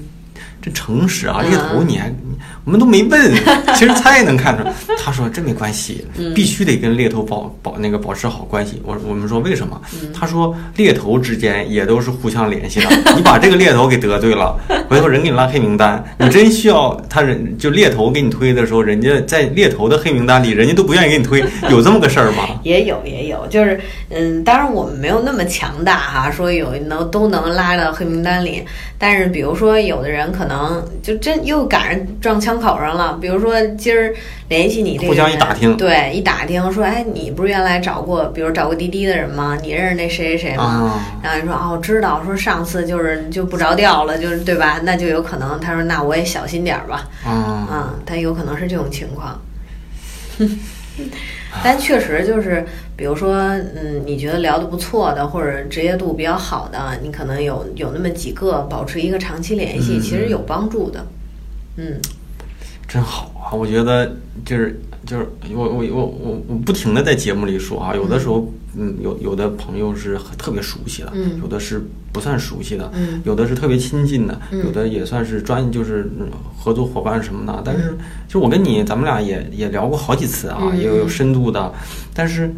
[0.63, 2.09] 真诚实啊，猎头你还
[2.63, 3.33] 我们都没问，
[3.75, 4.73] 其实猜也能看出来。
[4.97, 8.81] 他说这没关系，必须得跟猎头保保那个保持好关系。
[8.85, 9.81] 我我们说为什么？
[10.17, 12.87] 他说猎头之间也都是互相联系的。
[13.17, 14.57] 你把这个猎头给得罪了，
[14.87, 16.01] 回头人给你拉黑名单。
[16.17, 22.47] 你真需要他人就猎头给你推的时候，人家在猎头的黑名单里，人家都不愿意给你推，有这么个事儿吗？
[22.63, 23.77] 也有也有，就是
[24.09, 28.63] 嗯，当然我们没有那么强大哈，说有能都能拉到黑名单里。
[28.97, 30.52] 但是比如说有的人可能。
[30.53, 33.17] 能就真又赶上撞枪口上了。
[33.19, 34.13] 比如说今儿
[34.49, 39.57] 联系你这个，互相一打听，对，一打听说，哎，你不是原来找过，比如找过滴滴的人吗？
[39.61, 41.03] 你认识那谁谁谁吗？
[41.23, 42.23] 然后你说哦，知道。
[42.23, 44.79] 说上次就是就不着调了，就是对吧？
[44.83, 45.59] 那就有可能。
[45.59, 47.09] 他说那我也小心点儿吧。
[47.25, 49.41] 啊，他有可能是这种情况。
[51.63, 52.65] 但确实就是，
[53.03, 61.05] 比如说，嗯，你觉得聊得不错的，或者职业度比较好的，你可能有有那么几个保持一个长期联系，其实有帮助的。
[61.75, 61.99] 嗯，
[62.87, 63.51] 真好啊！
[63.51, 64.15] 我觉得
[64.45, 68.49] 就是就是我我我我我不停的在节目里说啊，有的时候。
[68.75, 71.79] 嗯，有有的朋友是特别熟悉的，有的是
[72.11, 72.91] 不算熟悉的，
[73.23, 76.09] 有的是特别亲近的，有的也算是专就是
[76.57, 77.61] 合作伙伴什么的。
[77.63, 77.95] 但是，
[78.27, 81.71] 就我跟你，咱们俩也也聊过好几次啊，也有深度的，
[82.15, 82.51] 但是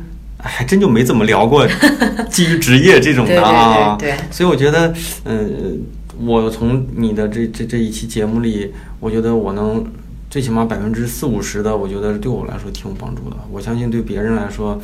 [0.45, 1.67] 还真就没怎么聊过
[2.29, 3.95] 基于职业这种的啊。
[3.99, 4.93] 对，所以我觉得，
[5.25, 5.81] 嗯，
[6.19, 9.85] 我从你的这这这一期节目里，我觉得我能
[10.29, 13.35] 最起码百分之四五十的，我觉得对我来说挺有帮助的。
[13.51, 14.79] 我相信对别人来说。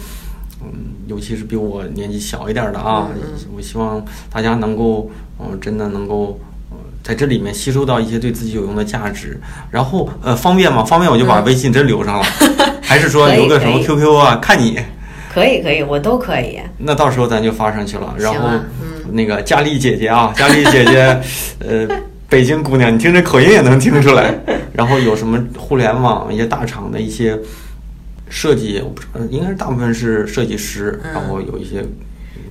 [0.64, 0.68] 嗯，
[1.08, 3.10] 尤其是比我年纪小一点的啊，
[3.58, 4.00] 我希望
[4.32, 5.10] 大家能够，
[5.40, 6.40] 嗯，真的能够，
[7.02, 9.42] 在这里面吸收到一些对自己有用的价值。
[9.72, 10.84] 然后，呃，方便吗？
[10.84, 12.24] 方便我就把微信真留上了，
[12.84, 14.36] 还是说留个什么 QQ 啊？
[14.36, 14.80] 看你。
[15.32, 16.60] 可以可以，我都可以。
[16.78, 18.14] 那到时候咱就发上去了。
[18.18, 18.50] 然后，
[19.14, 21.22] 那个佳丽姐姐啊， 佳丽姐姐，
[21.60, 21.88] 呃，
[22.28, 24.34] 北京姑娘，你听这口音也能听出来。
[24.74, 27.38] 然后有什么互联网一些大厂的一些。
[28.34, 31.84] 设计，我不知道，应该是大部分是设计师，然后有一些，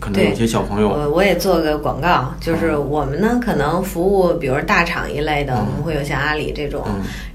[0.01, 0.89] 可能有些小朋友。
[0.89, 6.83] 我我也做个广告，就是我们呢可能服务，比如大厂一类的，我们会有像阿里这种，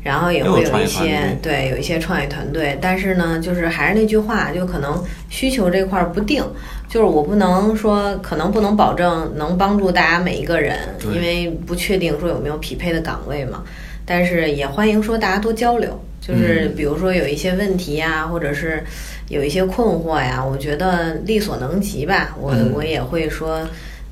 [0.04, 2.78] 然后也会有一些对，有一些创业团队。
[2.82, 6.44] 但是呢，就是还是那句话，就可能需求这块不定，
[6.90, 10.78] 就是我不能说，可能不能保证能帮助大家每一个人，
[11.14, 13.64] 因为不确定说有没有匹配的岗位嘛。
[14.08, 15.98] 但是也欢迎说大家多交流。
[16.22, 18.84] 就是比如说有一些问题呀，或者是
[19.28, 23.60] 有一些困惑呀，我觉得力所能及吧，我我也会说，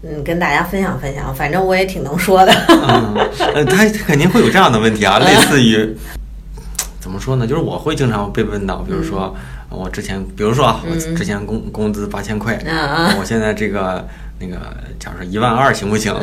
[0.02, 1.34] 嗯，跟大家分享分享。
[1.34, 2.52] 反正我也挺能说的。
[3.56, 5.95] 嗯，他肯定会有这样的问题啊，类似于
[6.99, 7.45] 怎么说呢？
[7.45, 9.35] 就是我会经常被问到，比如说
[9.69, 12.60] 我之前，比如说啊，我之前工工资八千块，
[13.19, 14.07] 我现在这个。
[14.44, 14.60] 那个，
[14.99, 16.14] 假如说一万二行不行？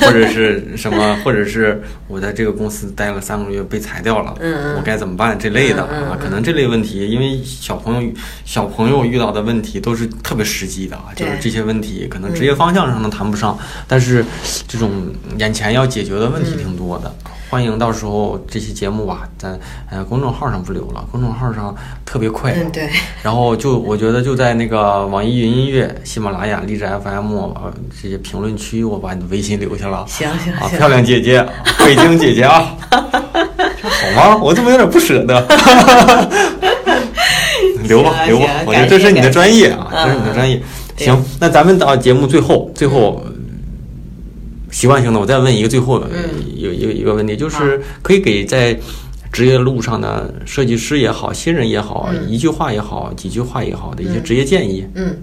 [0.00, 1.16] 或者是什么？
[1.24, 4.34] 或者是我在这个公司待了三个月被裁掉了，
[4.76, 5.38] 我该怎么办？
[5.38, 8.12] 这类的啊，可能这类问题，因为小朋友
[8.44, 13.58] 小朋友遇到的问题都是特别实际的啊，就是这些问题可能职业方向上都谈不上，
[13.88, 14.24] 但是
[14.68, 14.90] 这种
[15.38, 17.14] 眼前要解决的问题挺多的。
[17.52, 19.50] 欢迎到时候这期节目吧，在
[19.90, 22.50] 呃公众号上不留了，公众号上特别快。
[22.52, 22.88] 嗯，对。
[23.22, 27.70] 然后就我觉得就在那个网易云音乐、喜马拉雅、荔枝 FM 呃
[28.02, 30.02] 这些评论区，我把你的微信留下了。
[30.08, 30.78] 行行行。
[30.78, 31.46] 漂亮姐姐，
[31.80, 32.74] 北京姐姐啊。
[32.88, 32.98] 好
[34.16, 34.34] 吗？
[34.42, 35.38] 我怎么有点不舍得？
[37.84, 40.58] 留吧，留吧，我觉得这是你的专业啊，这是你的专业。
[40.96, 43.22] 行，那咱们到节目最后，最后
[44.72, 46.08] 习惯性的，我再问一个最后的，
[46.56, 48.76] 有一个一个问题，就是可以给在
[49.30, 54.84] 职业路上的设计师也好，新人也好，一句话也好，几句话也好的一些职业建议。
[54.96, 55.16] 嗯。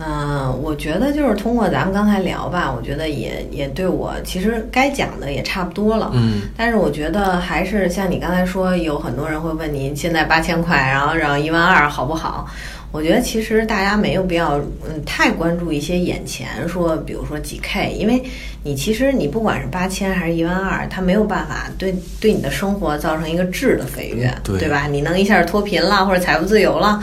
[0.00, 6.12] 嗯，我觉得就是通过咱们刚才聊吧，我觉得也也对我其实该讲的也差不多了。
[6.14, 12.46] 嗯，但是我觉得还是像你刚才说，有很多人会问您现在八千块，然后然后一万二好不好？
[12.90, 14.58] 我觉得其实大家没有必要
[14.88, 18.22] 嗯太关注一些眼前说，比如说几 K，因为
[18.62, 24.86] 你其实你不管是八千还是一万二，它没有办法对对你的生活造成一个质的飞跃，对吧？
[24.86, 27.02] 你能一下脱贫了或者财富自由了。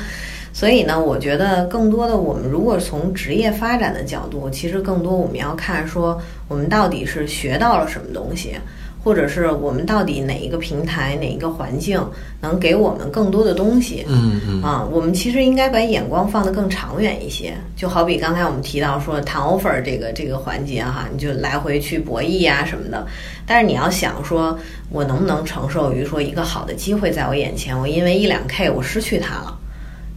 [0.51, 8.55] 所以呢，我觉得更多的，我们如果从职业发展的角度，其实更多我们要看说，我们到底是学到了什么东西，
[9.05, 12.03] 或者是我们到底哪一个平台、哪一个环境
[12.41, 14.03] 能给我们更多的东西。
[14.07, 14.61] 嗯嗯。
[14.63, 17.53] 啊，我们其实应该把眼光放得更长远一些。
[17.75, 23.05] 就好比刚才我们提到说谈 offer 这个这个环节哈，你就来回去博弈呀什么的。
[23.45, 24.57] 但是你要想说，
[24.89, 29.55] 我能不能承受于说一个好的机会在我眼前，我因为一两 K 我失去它了。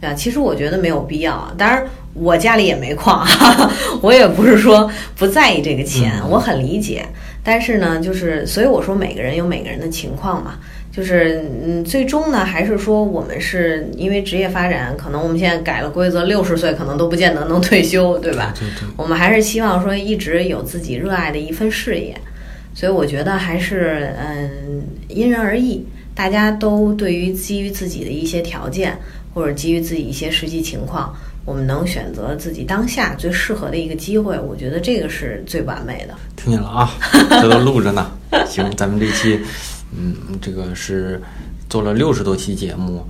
[0.01, 1.53] 对啊，其实我觉得没有必要。
[1.57, 3.27] 当然，我家里也没矿，
[4.01, 7.05] 我也不是说不在意这个钱，我很理解。
[7.43, 10.59] 但是呢，就是所以我说每个人有每个人的情况嘛。
[10.91, 18.53] 就是嗯，最终呢，还是说我们是因为职业发展，可能我们现在改了规则，六十岁可能都不见得能退休，对吧？
[18.57, 18.89] 对对。
[18.97, 22.15] 我们还是希望说一直有自己热爱的一份事业。
[22.73, 25.85] 所以我觉得还是嗯，因人而异。
[26.15, 28.97] 大家都对于基于自己的一些条件。
[29.31, 36.13] 或者基于自己一些实际情况，我们能选择自己当下最适合的一个机会，我觉得这个是最完美的。
[36.35, 36.91] 听见了啊，
[37.41, 38.11] 这都录着呢。
[38.45, 39.39] 行，咱们这期，
[39.97, 41.19] 嗯，这个是
[41.67, 43.03] 做了六十多期节目，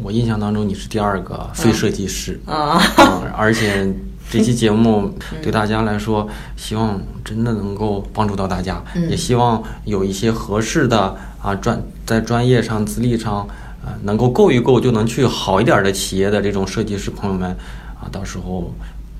[0.00, 2.80] 我印象当中你是第二个非设计师啊，
[3.36, 3.92] 而且
[4.30, 5.12] 这期节目
[5.42, 13.48] 对大家来说，希望真的能够帮助到大家，也希望有一些合适的啊专在专业上资历上。
[13.84, 17.50] 啊，能够够一够就能去好一点的企业的这种设计师朋友们，
[18.00, 18.72] 啊，到时候，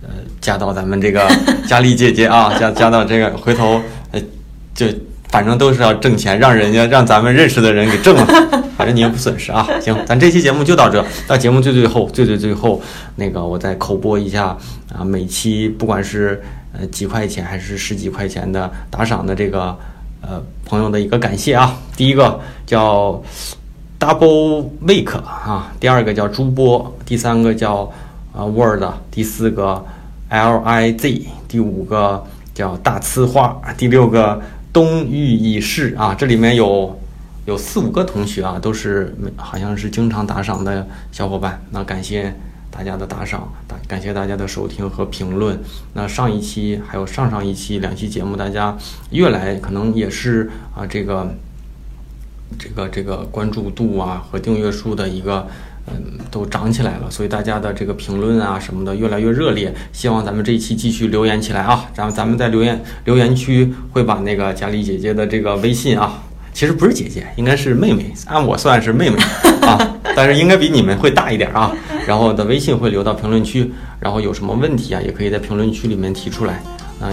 [0.03, 0.09] 呃，
[0.41, 1.29] 加到咱们这个
[1.67, 3.83] 佳丽姐姐啊，加加到这个，回头，
[4.13, 4.23] 呃，
[4.73, 4.87] 就
[5.29, 8.25] 反正都是要挣钱，让人家让咱们认识的人给挣了，
[8.79, 9.67] 反正你也不损失啊。
[9.81, 12.81] 行，咱这期节目就到这，到节目最最后最最最后，
[13.17, 14.57] 那个我再口播一下
[14.97, 16.41] 啊，每期不管是
[16.73, 19.77] 呃几块钱还是十几块钱的打赏的这个
[20.21, 23.21] 呃朋友的一个感谢啊，第一个叫。
[24.03, 27.89] Double Week 啊，第二个叫朱波，第三个叫
[28.33, 29.85] 啊 Word，第四个
[30.29, 34.43] L I Z，第五个叫大呲花，第六个
[34.73, 36.99] 东域已逝啊，这里面有
[37.45, 42.35] 有四五个同学啊，都是好像是经常打赏的小伙伴，那感谢
[42.73, 45.57] 大家的打赏，大感谢大家的收听和评论。
[45.93, 48.77] 那上一期还有上上一期两期节目，大家
[49.11, 51.33] 越来可能也是啊这个。
[52.59, 55.47] 这个这个关注度啊和订阅数的一个
[55.87, 59.75] 嗯都涨起来了，所以大家的这个评论啊什么的越来越热烈。
[59.93, 61.91] 希望咱们这一期继续留言起来啊！
[61.97, 66.23] 然后咱们在留言留言区会把那个佳丽姐姐的这个微信啊，
[66.53, 69.17] 其实不是姐姐，应该是妹妹，按我算是妹妹
[69.63, 69.77] 啊，
[70.15, 71.75] 但是应该比你们会大一点啊。
[72.07, 76.63] 然后的微信会留到评论区，然后有什么问题啊，也可以在评论区里面提出来
[77.01, 77.11] 啊。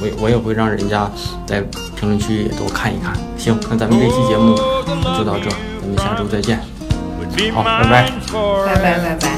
[0.00, 1.10] 我我也会让人家
[1.46, 1.60] 在
[1.96, 3.14] 评论区也都看一看。
[3.36, 4.56] 行，那咱们这期节目
[5.16, 5.50] 就到这，
[5.80, 6.60] 咱们下周再见。
[7.54, 8.10] 好，拜拜，
[8.66, 9.32] 拜拜，拜拜。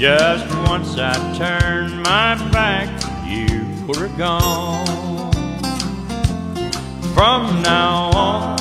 [0.00, 2.88] Just once I turned my back,
[3.28, 5.30] you were gone.
[7.12, 8.58] From now on,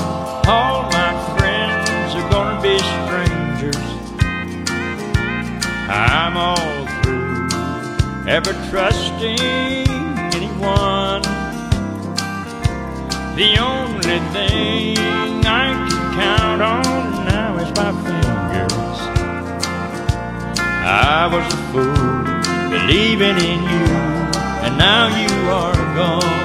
[0.49, 3.87] all my friends are gonna be strangers.
[5.87, 9.39] I'm all through ever trusting
[10.35, 11.21] anyone.
[13.37, 14.97] The only thing
[15.45, 18.98] I can count on now is my fingers.
[20.91, 23.85] I was a fool believing in you,
[24.65, 26.39] and now you are gone.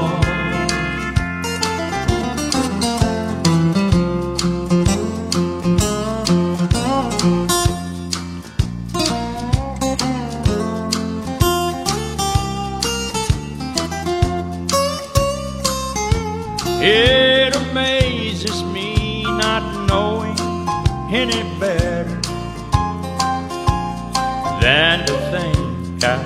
[16.82, 20.38] It amazes me not knowing
[21.10, 21.84] any better
[24.65, 26.16] than to think I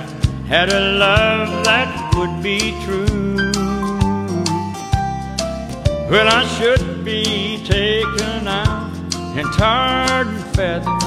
[0.46, 3.50] had a love that would be true.
[6.08, 8.92] Well, I should be taken out
[9.36, 11.00] and tarred and feathered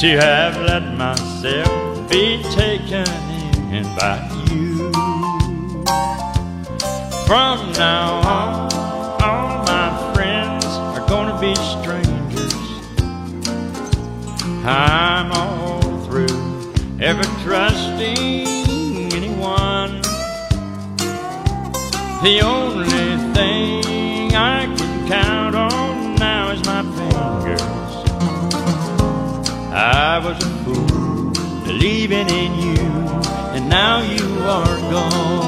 [0.00, 3.08] to have let myself be taken
[3.72, 4.16] in by
[4.50, 4.92] you.
[7.26, 8.75] From now on,
[14.68, 18.48] I'm all through ever trusting
[19.12, 20.02] anyone.
[22.24, 27.62] The only thing I can count on now is my fingers.
[29.72, 32.80] I was a fool believing in you,
[33.54, 35.45] and now you are gone.